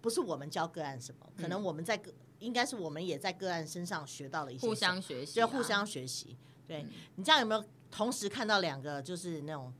[0.00, 2.12] 不是我们教个案什么，可能我们在个。
[2.38, 6.36] 应该是我们也在个案身上学到了一些，互相学习，就互相学习。
[6.66, 9.72] 对、嗯、你这样有没有同时看到两个就是那种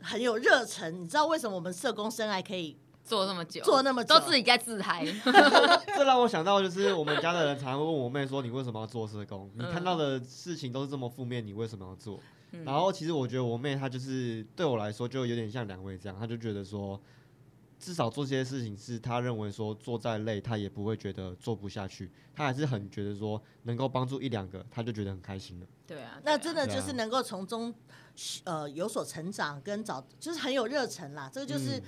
[0.00, 1.02] 很有热忱？
[1.02, 5.04] 你知道为什么我们社工生来可以做那么久，做那么久都自己在自嗨？
[5.94, 9.50] 这让我想到，就是我们家的人常常会问我妹说：“你为什么要做社工？
[9.54, 12.20] 你看到的事情都是这么负面，你为什么要做？”
[12.52, 17.00] 嗯、然后其实我觉得我妹她就是对我来说就有点像两位这样，她就觉得说。
[17.84, 25.66] 至少做这些事情是他认为说做再累他也不会觉得做不下去，他还是很觉得说能够帮助一两个他就觉得很开心了。
[25.86, 27.74] 对啊，那真的就是能够从中
[28.44, 31.28] 呃有所成长跟找就是很有热忱啦。
[31.30, 31.82] 这个就是、嗯、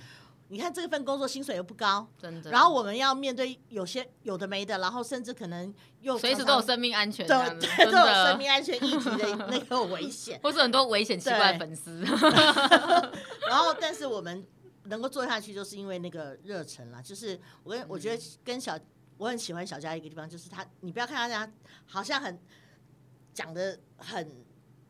[0.48, 2.50] 你看这份工作薪水又不高，真的。
[2.50, 12.00] 然后我们要面对有些有的没的，然后甚至可能又随时都有生命安全，对对，都有生命安全议题的那个危险， 或是很多危险奇怪的粉丝。
[13.48, 14.46] 然后，但是我们。
[14.88, 17.01] 能够做下去，就是因为那个热忱啦。
[17.03, 18.79] 就是我跟我觉得跟小，
[19.18, 21.53] 我很喜欢小佳一个地方，就是他，你不要看他这样，
[21.85, 22.38] 好像很
[23.33, 24.44] 讲的很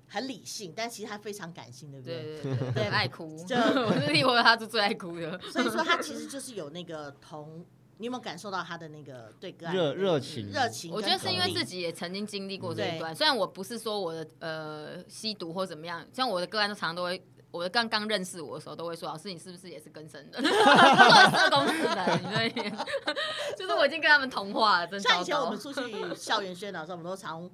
[0.09, 2.23] 很理性，但其实他非常感性，对不对？
[2.23, 3.37] 对对对，对爱哭。
[3.45, 7.65] 就 我是以为他是最爱哭的， 所以说他其实就是有那个同。
[7.99, 10.51] 你有没有感受到他的那个对个案热热情？
[10.51, 13.17] 热情，我觉得是因为自己也曾经经历过这一段。
[13.17, 17.27] 虽然我不是说我的呃吸毒或怎么样，像我的个案都常常都会。
[17.57, 20.41] 我刚刚认识我的时候，都会说：“老师，你是不是也是更生的？
[20.43, 22.21] 社工师的？
[22.35, 22.51] 对，
[23.57, 24.87] 就是我已经跟他们同化了。
[24.87, 27.51] 真的，像以前我们出去校园宣导的时候，我们都常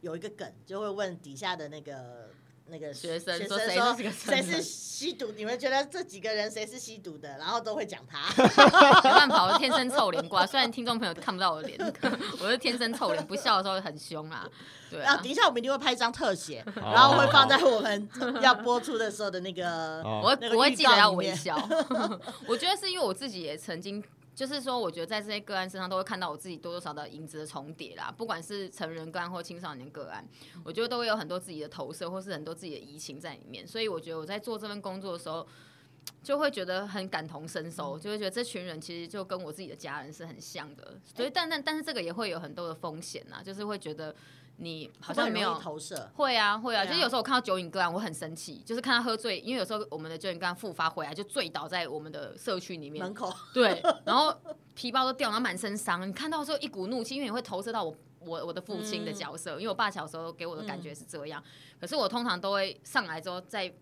[0.00, 2.30] 有一个梗，就会问底下的那个。”
[2.66, 5.32] 那个学生说谁是谁是吸毒？
[5.36, 7.36] 你们觉得这几个人谁是吸毒的？
[7.36, 8.30] 然后都会讲他。
[9.04, 10.46] 没办法，我天生臭脸瓜。
[10.46, 11.94] 虽然听众朋友看不到我的脸，
[12.40, 14.48] 我是天生臭脸，不笑的时候很凶啊。
[14.90, 15.16] 对啊。
[15.16, 18.08] 等一下我们一定会拍一张特写，然后会放在我们
[18.40, 20.02] 要播出的时候的那个。
[20.02, 21.56] 我我会记得要微笑。
[22.48, 24.02] 我觉得是因为我自己也曾经。
[24.34, 28.12] 就是说，我觉得在这些个案身上都会看到我自己多多少少的影子的重叠啦。
[28.16, 30.26] 不管是成人个案或青少年个案，
[30.64, 33.66] 我觉得都会有很多自己的投射，或是很多自己的移情在里面。
[33.66, 35.46] 所以我觉得我在做这份工作的时候，
[36.22, 40.98] 就会觉得很感同身受，就会觉得这群人其实就跟我自己的家人是很像的。
[41.14, 44.14] 所以，但但但是这个也会有很多的风险呐，就是会觉得。
[44.56, 53.04] 你好像没有投射，会啊会啊，就是有时候我看到酒瘾个案，我很生气，就是看他喝醉，因为有时候我们的酒瘾个案复发回来就醉倒在我们的社区里面。
[53.04, 54.32] 门口，对，然后
[54.74, 61.42] 皮包都掉，然后满身伤，你看到的时候一股怒气，因为你会投射到我我我的父亲的角色，因为我爸小时候给我的感觉是这样，
[61.80, 63.74] 可是我通常都会上来之后再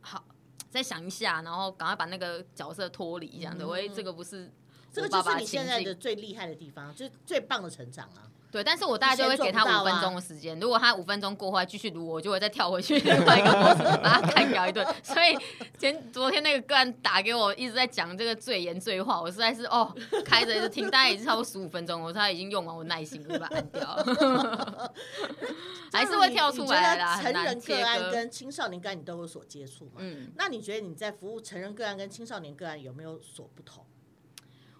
[0.00, 0.24] 好
[0.68, 4.52] 再想一下，然后赶快把那个角色脱离，这样的，我这个不是
[4.92, 8.26] 这个就是你现在的最厉害的地方，就是最棒的成长啊。
[8.50, 10.58] 对，但是我大概就会给他五分钟的时间。
[10.58, 14.84] 如果他五分钟过后还继续撸我，我就会再跳回去另外一个模式，把他干掉一顿。
[15.04, 15.38] 所以
[15.78, 24.92] 前昨天那个个案打给我，一直在讲这个最严最话，我实在是哦，开着一直听，大概已经超过十五分钟，我说他已经用完我耐心，我就把他按掉了。
[25.92, 27.22] 还是会跳出来啦。
[27.22, 29.98] 成人个案跟青少年个案你都有所接触嘛？
[29.98, 33.84] 嗯，那你觉得你在服务成人个案跟青少年个案有没有所不同？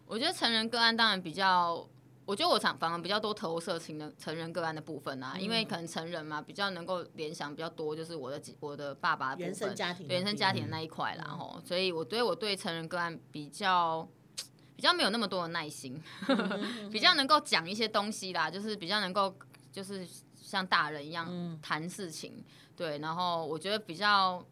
[0.07, 1.89] 我觉得成人个案当然比较。
[2.31, 14.09] 我觉得我常反而比较多投射型的成人个案的部分啊，嗯、因为可能成人嘛，比较能够联想比较多，就是我的我的爸爸原生家庭，原生家庭的那一块啦，吼、嗯，所以我对我对成人个案比较
[14.77, 19.35] 比较没有那么多的耐心， 嗯、比较能够讲一些东西啦，就是比较能够
[19.73, 22.45] 就是像大人一样谈事情，嗯、
[22.77, 24.47] 对，然后我觉得比较。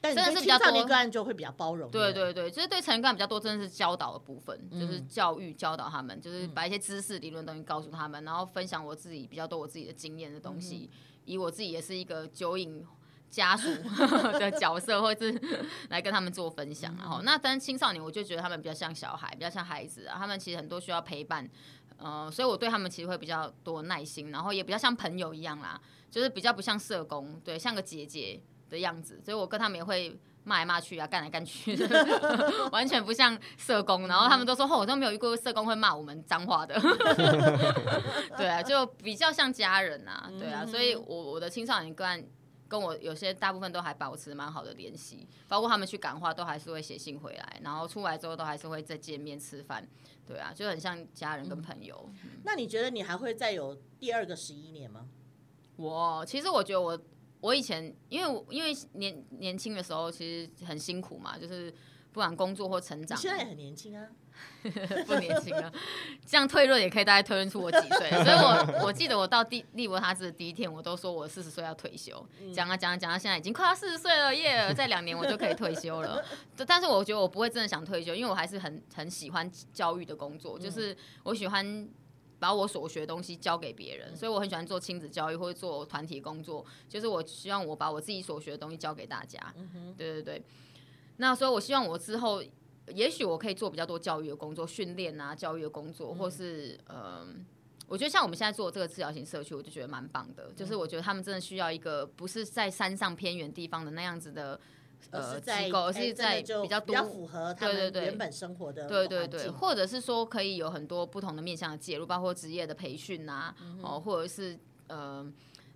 [0.00, 12.86] 但真的是比较多个案就会比较包容，对对对，就是对成人个案比较多，真的是教导的部分，嗯、就是教育教导他们，就是把一些知识理论东西告诉他们，然后分享我自己比较多我自己的经验的东西，嗯、以我自己也是一个酒瘾
[13.28, 13.68] 家属
[14.38, 15.32] 的角色，或是
[15.90, 16.94] 来跟他们做分享。
[16.96, 21.50] 然后，那但是青少年，我就觉得他们比较像小孩，比较像孩子啊，他们其实很多需要陪伴，
[21.96, 28.40] 呃，所以我对他们其实会比较多耐心，然后也比较像朋友一样啦，就是比较不像社工，对，像个姐姐。
[28.68, 31.88] 的样子，所以我跟他们也会骂来骂去啊，干来干去的，
[32.72, 34.08] 完全不像社工。
[34.08, 36.78] 然后他们都说：“哦，我都没有遇过社工会骂我们脏话的。
[38.36, 40.64] ”对啊，就比较像家人啊，对啊。
[40.64, 42.24] 所以我我的青少年个案
[42.66, 49.86] 跟我有些大部分都还保持蛮好的联系，包括他们去感化都还是会写信回来，然后出来之后都还是会再见面吃饭，
[50.26, 52.08] 对啊，就很像家人跟朋友。
[52.08, 55.06] 嗯嗯、那你觉得你还会再有第二个十一年吗？
[55.76, 56.98] 我其实我觉得我
[57.40, 61.72] 我以前因为我因为年年轻的时候其实很辛苦嘛，就是
[62.12, 64.06] 不管工作或成长，现在也很年轻啊。
[65.08, 65.72] 不年轻了，
[66.24, 68.08] 这样推论也可以大概推论出我几岁。
[68.22, 72.24] 所以我我记得我到第利伯他兹的第一天，我都说我四十岁要退休。
[72.54, 74.72] 讲啊讲啊讲到现在已经快要四十岁了耶！
[74.78, 76.24] 再两年我就可以退休了。
[76.64, 81.88] 但是我觉得我不会真的想退休，因为我还是很很喜欢教育的工作，就是我喜欢
[82.38, 86.64] 把我所学的东西教给别人，所以我很喜欢做亲子教育或者做团体工作。
[86.88, 89.54] 就是我希望我把我自己所学的东西教给大家。
[89.96, 90.42] 对对对。
[91.18, 92.42] 那所以我希望我之后。
[92.94, 97.26] 也许我可以做比较多教育的工作，训练啊，教育的工作，或是嗯、呃，
[97.86, 100.50] 我觉得像我们现在做这个治疗型社区，我就觉得蛮棒的。
[100.56, 104.58] 就是我觉得他们真的需要一个不是在山上偏远地方的那样子的
[105.10, 115.26] 呃机构，而是在比较多，比较符合他们原本生活的对对对，或者是说可以有很多不同的面向的介入，包括职业的培训啊，哦，或者是呃，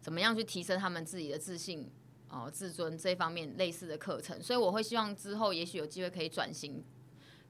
[0.01, 1.91] 怎么样去提升他们自己的自信
[2.31, 4.43] 哦、自尊这方面类似的课程。
[4.43, 6.83] 所以我会希望之后也许有机会可以转型。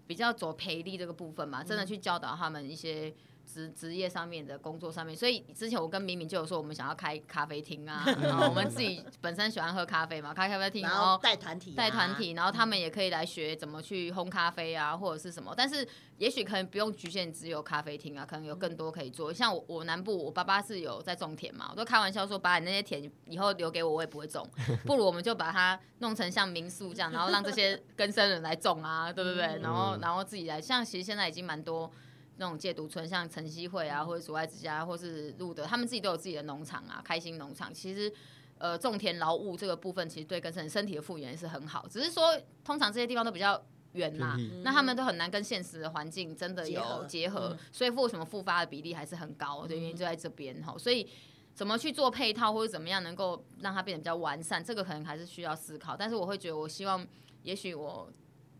[0.04, 3.14] 比较走培力这个部分嘛，真的去教导他们一些
[3.46, 5.16] 职职业上面的工作上面。
[5.16, 15.54] 所以之前我跟明明就有说，我们想要开咖啡厅啊， 然后我们自己本身喜欢喝咖啡嘛，开咖啡厅，然后带团体，带团体，然后他们也可以来学怎么去烘咖啡啊，或者是什么。
[15.56, 15.86] 但是
[16.18, 19.32] 也许可能不用局限只有咖啡厅啊，可能有更多可以做。
[19.32, 24.48] 像我我南部，我爸爸是有在种田嘛，我都开玩笑说，把你那些田以后留给我，我也不会种，
[24.86, 29.58] 不如我们就把它弄成像民宿这样，然后让这些 更生人来种啊，对不对？
[29.60, 31.90] 然后然后自己来，像其实现在已经蛮多。
[32.38, 37.72] 那种戒毒村，像晨曦会啊，或者阻碍之家，或是路德，他们自己都有自己的农场啊，开心农场。
[37.72, 38.12] 其实，
[38.58, 41.86] 呃，种田劳务这个部分，其实对跟身身体的复原是很好。
[41.88, 49.66] 只是说，通常这些地方都比较远嘛，嗯、那他们都很难跟现实的环境真的有结合，结合嗯、所以为什么复发的比例还是很高？
[49.66, 50.74] 的原因就在这边哈。
[50.78, 51.06] 所以，
[51.54, 55.96] 怎么去做配套，或者怎么样能够让它变得比较完善，这个可能还是需要思考。
[55.96, 57.06] 但是，我会觉得，我希望，
[57.42, 58.10] 也许我。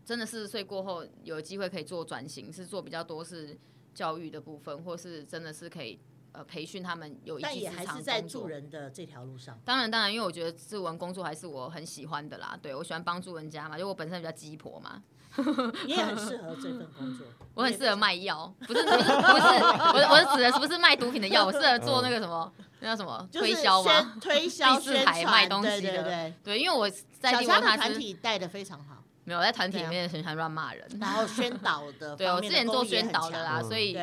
[0.05, 3.57] 真的四十岁过后有机会可以做转型，是做比较多是
[3.93, 5.99] 教育的部分，或是真的是可以
[6.31, 7.73] 呃培训他们有一技之长。
[7.75, 9.59] 但也还是在助人的这条路上。
[9.63, 12.57] 当然当然，因为我觉得志文工作还是我很喜欢的啦。
[12.61, 15.01] 对，我喜欢帮助人家嘛，因为我本身比较鸡婆嘛。
[15.87, 17.25] 你也很适合这份工作。
[17.55, 24.15] 我很适合卖药，不是不是不是， 我我是指的是不是卖毒品的药，我适合做那个什么那叫什么推销吗？
[24.21, 25.79] 推销第四台卖东西的。
[25.81, 26.87] 对对对，对，因为我
[27.19, 29.02] 在地方他团体带的非常好。
[29.25, 33.93] 没有在团体里面很喜欢乱骂人，然后宣导的， 对我之前做宣导的啦，所以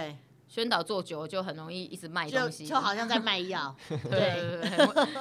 [0.50, 3.72] 宣导做久就很容易一直卖东西，就好像在卖药。
[3.88, 4.58] 对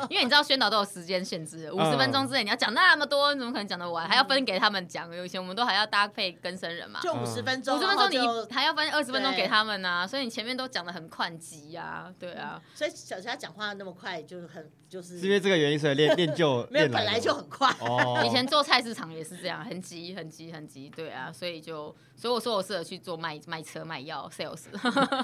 [0.09, 4.09] 因为你知道宣导都有时间限制，五十分钟之内你要讲那么多，你怎么可能讲得完？
[4.09, 8.17] 还要分给他们讲，有以前我们都还要搭配跟生人嘛，就五十分钟，五十分钟你
[8.51, 12.59] 还要分二十分钟给他们啊，所以你前面都讲的很快急呀，对啊。
[12.73, 17.71] 所以小霞讲话那么快，就是很就是是因为这个原因，所以练练就 没有本来就很快。
[18.25, 24.63] 以前做菜市场也是这样，很急很急很急，对啊，所以就所以我说我适合去做卖卖车卖药 sales，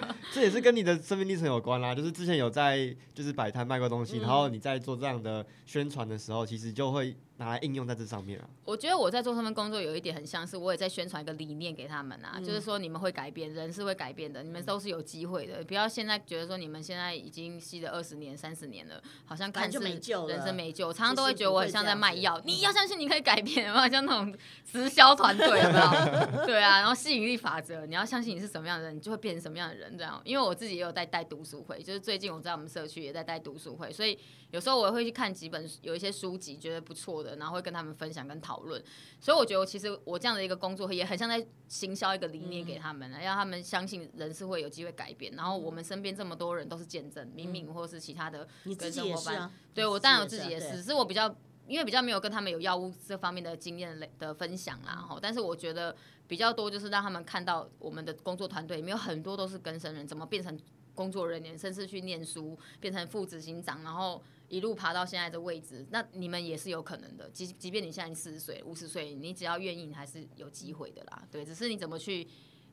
[0.32, 0.76] 这也是跟。
[0.76, 7.16] 你的生命历程有关啦，就是之前有在就是摆摊卖过东西，嗯、然后你在做这样的宣传的时候，其实就会。
[7.38, 8.48] 拿来应用在这上面啊！
[8.64, 15.64] 我觉得我在做他们工作有一点很像是，我也在宣传一个理念给他们啊，嗯、就是说你们会改变，人是会改变的，你们都是有机会的。
[15.66, 20.94] 不要现在觉得说你们现在已经吸了二十年、三十年了，好像看似人生没救。
[20.94, 26.46] 常常都会觉得我很像在卖药，你要相信你可以改变，有没有像那种直销团队，有没有？
[26.48, 29.98] 对啊，然后吸引力法则，你要相信你是什么样的人，你就会变成什么样的人。
[29.98, 34.18] 这样，因为我自己也有在带读书会，就是最近我在我们社区也在带读书会，所以
[34.52, 38.12] 有时候我会去看几本有一些书籍，觉得不错的，然后会跟他们分。
[38.16, 38.82] 享跟讨论，
[39.20, 45.34] 所以我觉得我其实我这样的一个工作也很像在行销一个理念给他们，让他们相信人是会有机会改变。
[45.34, 51.36] 然后我们身边这么多人都是见证，明明或是其他的跟生活班，对我当然我自己也是，只是我比较
[51.68, 54.94] 因为比较没有跟他们有药物这方面的经验的分享啦。
[54.94, 55.94] 哈，但是我觉得
[56.26, 60.58] 比较多就是让他们看到我们的工作团队里面有很多都是跟生人，怎么变成
[60.94, 64.24] 工作人员，甚至去念书变成副执行长，然后。
[64.48, 67.30] 一路爬到现在的位置，那你们也是有可能的。
[67.32, 71.28] 即即便你现在四十岁、五十岁，你只要愿意，你还是有机会的啦。
[71.32, 72.28] 对，只是你怎么去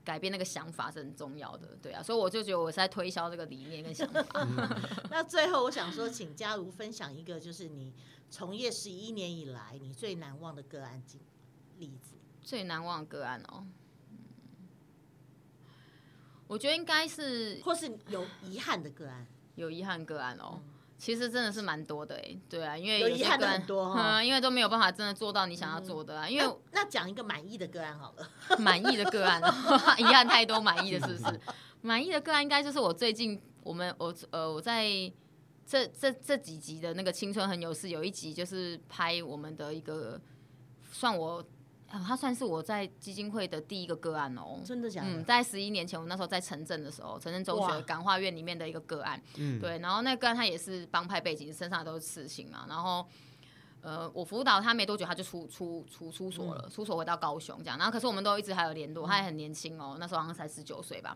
[0.04, 1.76] 改变那个想法是很重要的。
[1.80, 4.46] 对啊，所以我就觉得我是在推销这个理念跟想法。
[5.11, 7.92] 那最后我想说，请嘉如分享一个，就是你
[8.28, 11.20] 从业十一年以来，你最难忘的个案经
[11.78, 12.16] 例子。
[12.42, 13.64] 最难忘的个案哦，
[14.11, 14.18] 嗯，
[16.48, 20.61] 我觉得应该是，或是有遗憾的个案，有遗憾个案哦。
[20.62, 20.71] 嗯
[21.03, 26.27] 其实真的是蛮多的哎，对啊，因为有遗憾的很多哈、嗯，因为都没有办法真的做到你想要做的啊。
[26.27, 29.43] 嗯、因为那讲一个满意的个案好了，满意的个案，
[29.99, 31.41] 遗憾太多，满意的是不是？
[31.81, 34.87] 满意的个案应该就是我最近我们我呃我在
[35.67, 40.21] 这这这几集的那个青春很有事，有一集就是拍我们的一个
[40.92, 41.44] 算我。
[41.95, 45.11] 哦、他算是我在基金会的第一个个案哦，真的假的？
[45.11, 53.07] 嗯，在十一年前，我那时候在城镇的时候，城镇中学感化院里面的一个个案，嗯，对，然后那个个案他也是帮派背景，身上都是刺青嘛，然后
[53.83, 61.15] 呃，我辅导他没多久，他就出出出出所了，嗯、出所回到高雄这样，然后可是我们都一直还有联络，他也很年轻哦，那时候好像才十九岁吧，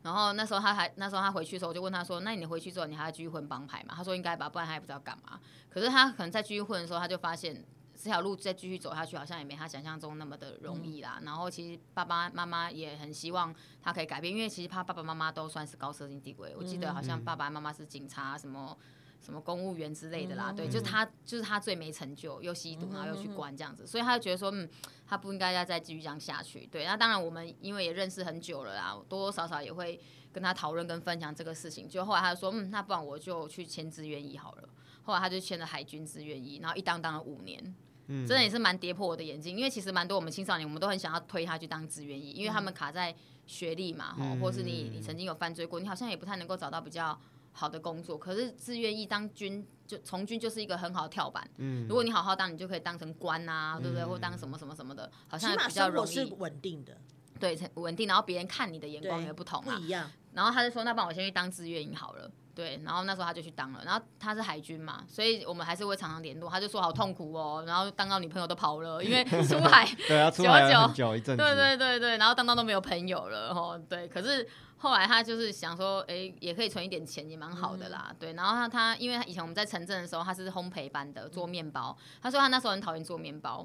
[0.00, 3.92] 然后那时候他还那时候他回去的时候，我就问他说，那你回去之后你还要继续混帮派吗？
[3.94, 5.38] 他说应该吧，不然他也不知道干嘛，
[5.68, 7.62] 可是他可能在继续混的时候，他就发现。
[8.00, 11.16] 这条路再继续走下去，好像也没他想象中那么的容易啦。
[11.18, 16.54] 嗯、然后其实爸爸妈妈也很希望他可以改变，因为其实他爸爸妈妈都算是高社经地位。
[16.56, 18.78] 我记得好像爸爸妈妈是警察，什么
[19.20, 20.52] 什么公务员之类的啦。
[20.52, 24.68] 嗯、对，就是他就是他最没成就，又吸毒，然后又去关这样子，所以他就觉得说，嗯，
[25.04, 26.64] 他不应该要再继续这样下去。
[26.68, 30.00] 对，那当然我们因为也认识很久了啦，多多少少也会
[30.32, 31.88] 跟他讨论跟分享这个事情。
[31.88, 34.68] 就后来他就说，嗯，那不然我就去签志愿役好了。
[35.02, 37.74] 后来他就签了海军志愿役，然后一当当了五年。
[38.08, 43.14] 嗯、真的也是蛮跌破我的眼镜，因为其实蛮多我们青少年，我们都很想要推他去当志愿役，因为他们卡在
[43.46, 47.18] 学历嘛，嗯、或是你你曾经有犯罪过，你好像也不太能够找到比较
[47.52, 48.18] 好的工作。
[48.18, 54.04] 可是志愿役当军就从军就是一个很好的跳板，嗯，如果你好好当，你就可以当成官啊，嗯、对不对？
[54.04, 56.10] 或当什么什么什么的，好像比较容易。
[56.10, 56.96] 是稳定的，
[57.38, 58.08] 对，稳定。
[58.08, 60.10] 然后别人看你的眼光也不同啊，不一样。
[60.32, 66.50] 然后他就说：“那帮我先去当志愿役好了。”对，然后那时候他就去当了，然后他是海军嘛，所以我们还是会常常联络。
[66.50, 74.08] 他就说好痛苦哦，然后当到女朋友都跑了，因为 出海对啊，出海很久一阵子，对对对对，然后当到都没有朋友了哦，对。
[74.08, 74.44] 可是
[74.76, 78.32] 后来他就是想说，哎，也可以存一点钱，也蛮好的啦，嗯、对。
[78.32, 81.96] 然后他他，因为他以前我们在城镇的时候，他是烘焙班的，做面包。
[82.20, 83.64] 他说他那时候很讨厌做面包。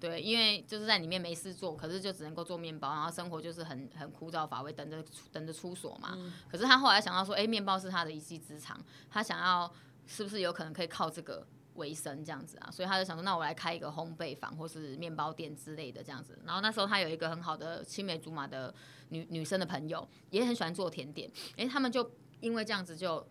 [0.00, 6.14] 对，因为就是在里面没事做，可是就只能够做面包，然后生活就是很很枯燥乏味，等着等着出所嘛。
[6.16, 9.70] 嗯、可是他后来想到说，哎，面包是他的一技之长，他想要
[10.06, 12.70] 是不是有可能可以靠这个为生这样子啊？
[12.70, 16.38] 所以他就想说，那我来开一个烘焙坊或是面包店之类的这样子。
[16.46, 18.74] 然后那时候他有一个很好的青梅竹马的
[19.10, 23.26] 女女生的朋友，也很喜欢做甜点，哎，他们就因为这样子就。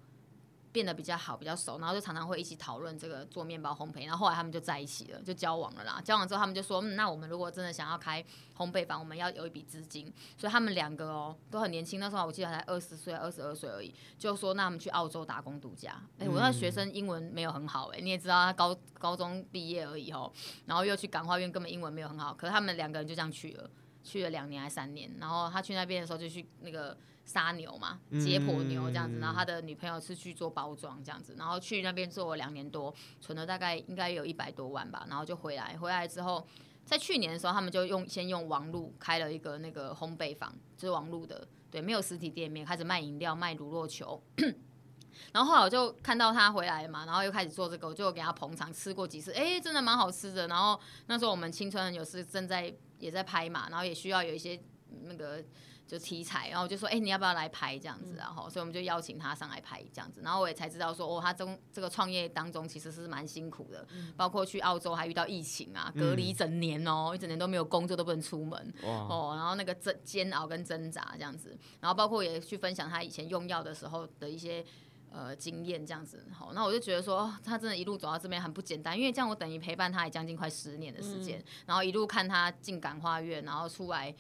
[0.71, 5.99] 变得比较好，比较熟，然后就常常会一起讨论这个做面包烘焙，然后后来他们就在一起了，就交往了啦。
[6.03, 8.23] 交往之后，他们就说，嗯，那我们如果真的想要开
[8.55, 10.13] 烘焙坊，我们要有一笔资金。
[10.37, 16.01] 所以他们两个哦都很年轻，那时候我记得才二十岁、二十二岁而已，就说那我们去澳洲打工度假。
[16.19, 20.31] 哎、欸，我那学生英文没有很好，哎，你也知道他高高中毕业而已哦，
[20.65, 22.33] 然后又去感化院，根本英文没有很好。
[22.33, 23.69] 可是他们两个人就这样去了，
[24.03, 25.11] 去了两年还三年。
[25.19, 26.95] 然后他去那边的时候就去那个。
[27.29, 35.77] 杀牛嘛，解剖牛这样子，然后他的女朋友是去做包装这样子，然后去那边做了两年多，存了大概应该有一百多万吧，然后就回来。
[35.77, 36.43] 回来之后，
[36.83, 44.19] 在去年的时候，他们就用先用网路开了一个那个烘焙坊，就是网路的，对，没有实体店面，开始卖饮料，卖乳酪球。
[45.31, 50.47] 然后后来我就看到他回来了嘛，然后又开始做这个，我就给他捧场，吃过几次，哎，真的蛮好吃的。
[50.47, 54.59] 然后那时候我们青春有事正在也在拍嘛，然后也需要有一些
[55.03, 55.43] 那个。
[55.89, 58.13] 就题材，然后我就说，哎、欸，你要不要来拍这样子？
[58.15, 60.21] 然后，所以我们就邀请他上来拍这样子。
[60.23, 68.73] 然后我也才知道说，哦，他中这个创业当中其实是蛮辛苦的，嗯、包括去澳洲还遇到疫情啊，隔离一整年哦，嗯、一整年都没有工作，都不能出门。
[68.83, 74.63] 哦，然后那个挣煎熬跟挣扎这样子，然后包括也去分享他以前用药的时候的一些
[75.11, 76.23] 呃经验这样子。
[76.31, 84.13] 好，那我就觉得说，哦，他真的一路走到这边很不简单，因为这样我等于陪伴他也将近快十年的时间，嗯、然后一路看他进感化院，然后出来。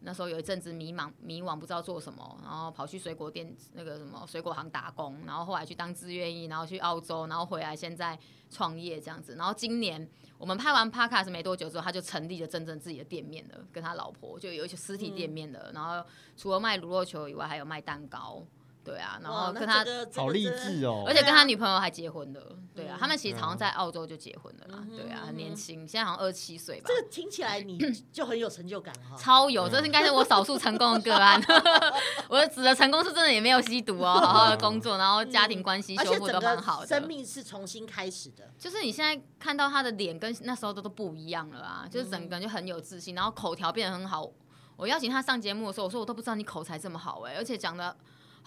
[0.00, 8.18] 那时候有一阵子迷茫，迷惘不知道做什么，然后跑去水果店那个什么水果行打工，然后后来去当志愿役，然后去澳洲，然后回来现在
[8.50, 9.34] 创业这样子。
[9.34, 15.70] 然后今年我们拍完 Podcast 没多久之后，他就成立了真正自己的店面了，跟他老婆就有一些实体店面了。
[15.70, 18.44] 嗯、然后除了卖卤肉球以外，还有卖蛋糕。
[18.86, 19.84] 对啊，然后跟他
[20.14, 22.40] 好励志哦，而且跟他女朋友还结婚了。
[22.72, 24.86] 对啊，他们其实好像在澳洲就结婚了啦。
[24.88, 26.84] 对啊，很年轻，现在好像二十七岁吧。
[26.86, 27.76] 这个听起来你
[28.12, 29.16] 就很有成就感哈。
[29.18, 31.42] 超有，这应该是我少数成功的个案。
[32.30, 36.86] 我指的成功是真的也没有吸毒哦，好好的工作，然后家庭关系修复都蛮好的。
[36.86, 44.30] 生命是重新开始的，就是你现在看到他的脸跟那时候都都不一样了啊，就是整个人就很有自信，然后口条变得很好。
[44.76, 47.96] 我邀请他上节目的时候，我说我都不知道你口才这么好哎，而且讲的。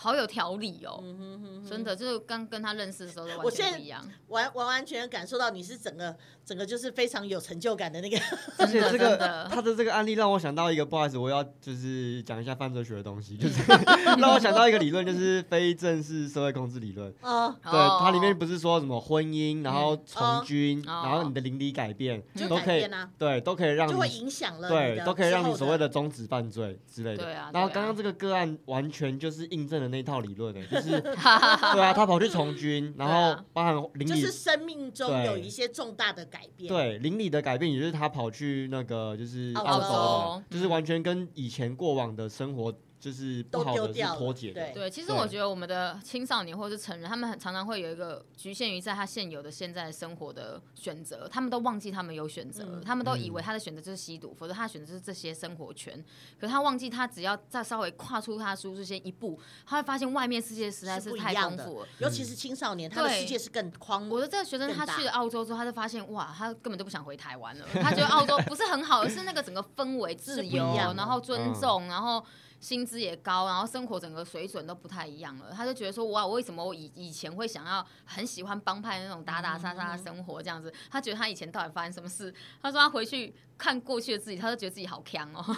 [0.01, 8.17] 好有条理哦，嗯、哼哼哼真的就是刚跟他认识的时候都完全不一样，完完完全感受到你是整个整个就是非常有成就感的那个。
[8.57, 13.61] 而且这个他的这个案例让我想到一个，不好意思，我要就是讲一下犯罪学的东西，就是
[14.17, 17.13] 让我想到一个理论，就是非正式社会控制理论。
[17.21, 22.87] 嗯，对，它里面不是说什么婚姻，然后从军，然后你的邻里改变，都可以，
[23.17, 27.25] 对，都可以让你，就会影响了，对，都可以让你所谓的终止犯罪之类的。
[27.25, 27.51] 对啊。
[27.53, 29.88] 然后刚刚这个个案完全就是印证了。
[29.89, 36.67] 那套理论呢，就是 对啊，他跑去从军， 然后包含邻里，就是生命中有一些重大的改变。
[36.67, 42.73] 对，邻里的改变，也就是他跑去那个就是澳洲，就是完全跟以前过往的生活。
[42.99, 56.03] 就是不好的是脱节的，对，其实我觉得我们的青少年或者是成人，他们很常常会有一个局限于在他现有的现在生活的选择，他们都忘记他们有选择，他们都以为他的选择就是吸毒，否则他的选择就是这些生活圈。
[56.37, 61.87] 可是他忘记，他只要再稍微跨出他的舒适线一步，他会发现外面世界实在是太丰富了。
[61.99, 64.09] 尤其是青少年，他的世界是更宽。
[64.09, 67.65] 我的这个学生他去了澳洲之后，他就发现哇，他根本就不想回台湾了。
[67.75, 70.65] 他觉得澳洲不是很好，而是那个整个氛围自由，
[70.97, 72.21] 然后尊重，然后。
[72.59, 75.51] 薪资也高，然后生活整个水准都不太一样了。
[75.55, 80.73] 他就觉得说，哇，我为什么我以以前会想要很喜欢帮派那种打打杀杀的生活这样子？
[80.91, 82.33] 他觉得他以前到底发生什么事？
[82.61, 85.43] 他说他回去看过去的自己，他就觉得自己好强哦。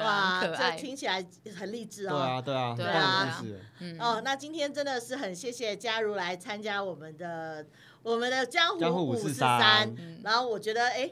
[0.00, 1.26] 哇，这听起来
[1.56, 2.40] 很励志哦。
[2.44, 3.44] 对啊，对啊，对啊。
[3.80, 4.00] 嗯。
[4.00, 7.66] 哦，那今天真的是很谢谢嘉如来参加我们的
[8.02, 9.92] 我们的江湖五四三。
[10.22, 11.10] 然后我觉得，哎。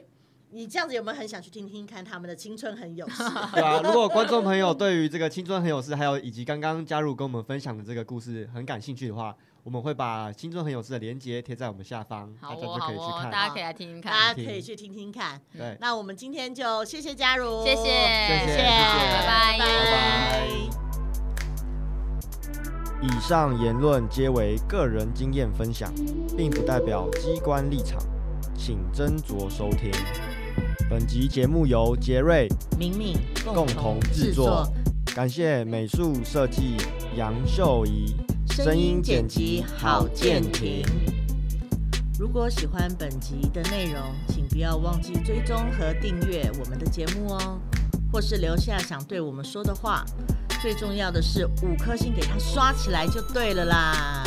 [0.49, 3.23] 你这样子有没有很想去听听看他们的青春很有事？
[3.53, 15.41] 对啊，如果观众朋友对于这个青春很有事，还有以及刚刚加入跟我们分享的这个故事很感兴趣的话，我们会把青春很有事的连接贴在我们下方，大家就可以去看，大家可以来听听看，大家可以去听听看。
[15.51, 17.89] 对，那我们今天就谢谢加入，谢谢，谢
[18.45, 20.47] 谢，谢谢拜拜，拜拜。
[23.03, 25.93] 以上言论皆为个人经验分享，
[26.37, 27.99] 并不代表机关立场，
[28.55, 29.91] 请斟酌收听。
[30.89, 32.47] 本集节目由杰瑞、
[32.79, 34.65] 敏敏共同制作，
[35.13, 36.77] 感谢美术设计
[37.17, 38.15] 杨秀仪，
[38.49, 40.85] 声音剪辑郝建廷。
[42.17, 47.59] 如果喜欢本集的内容，请不要忘记追踪和订阅我们的节目哦，
[48.09, 50.05] 或是留下想对我们说的话。
[50.61, 54.23] 最重要的是五颗星给它刷起来就对了啦。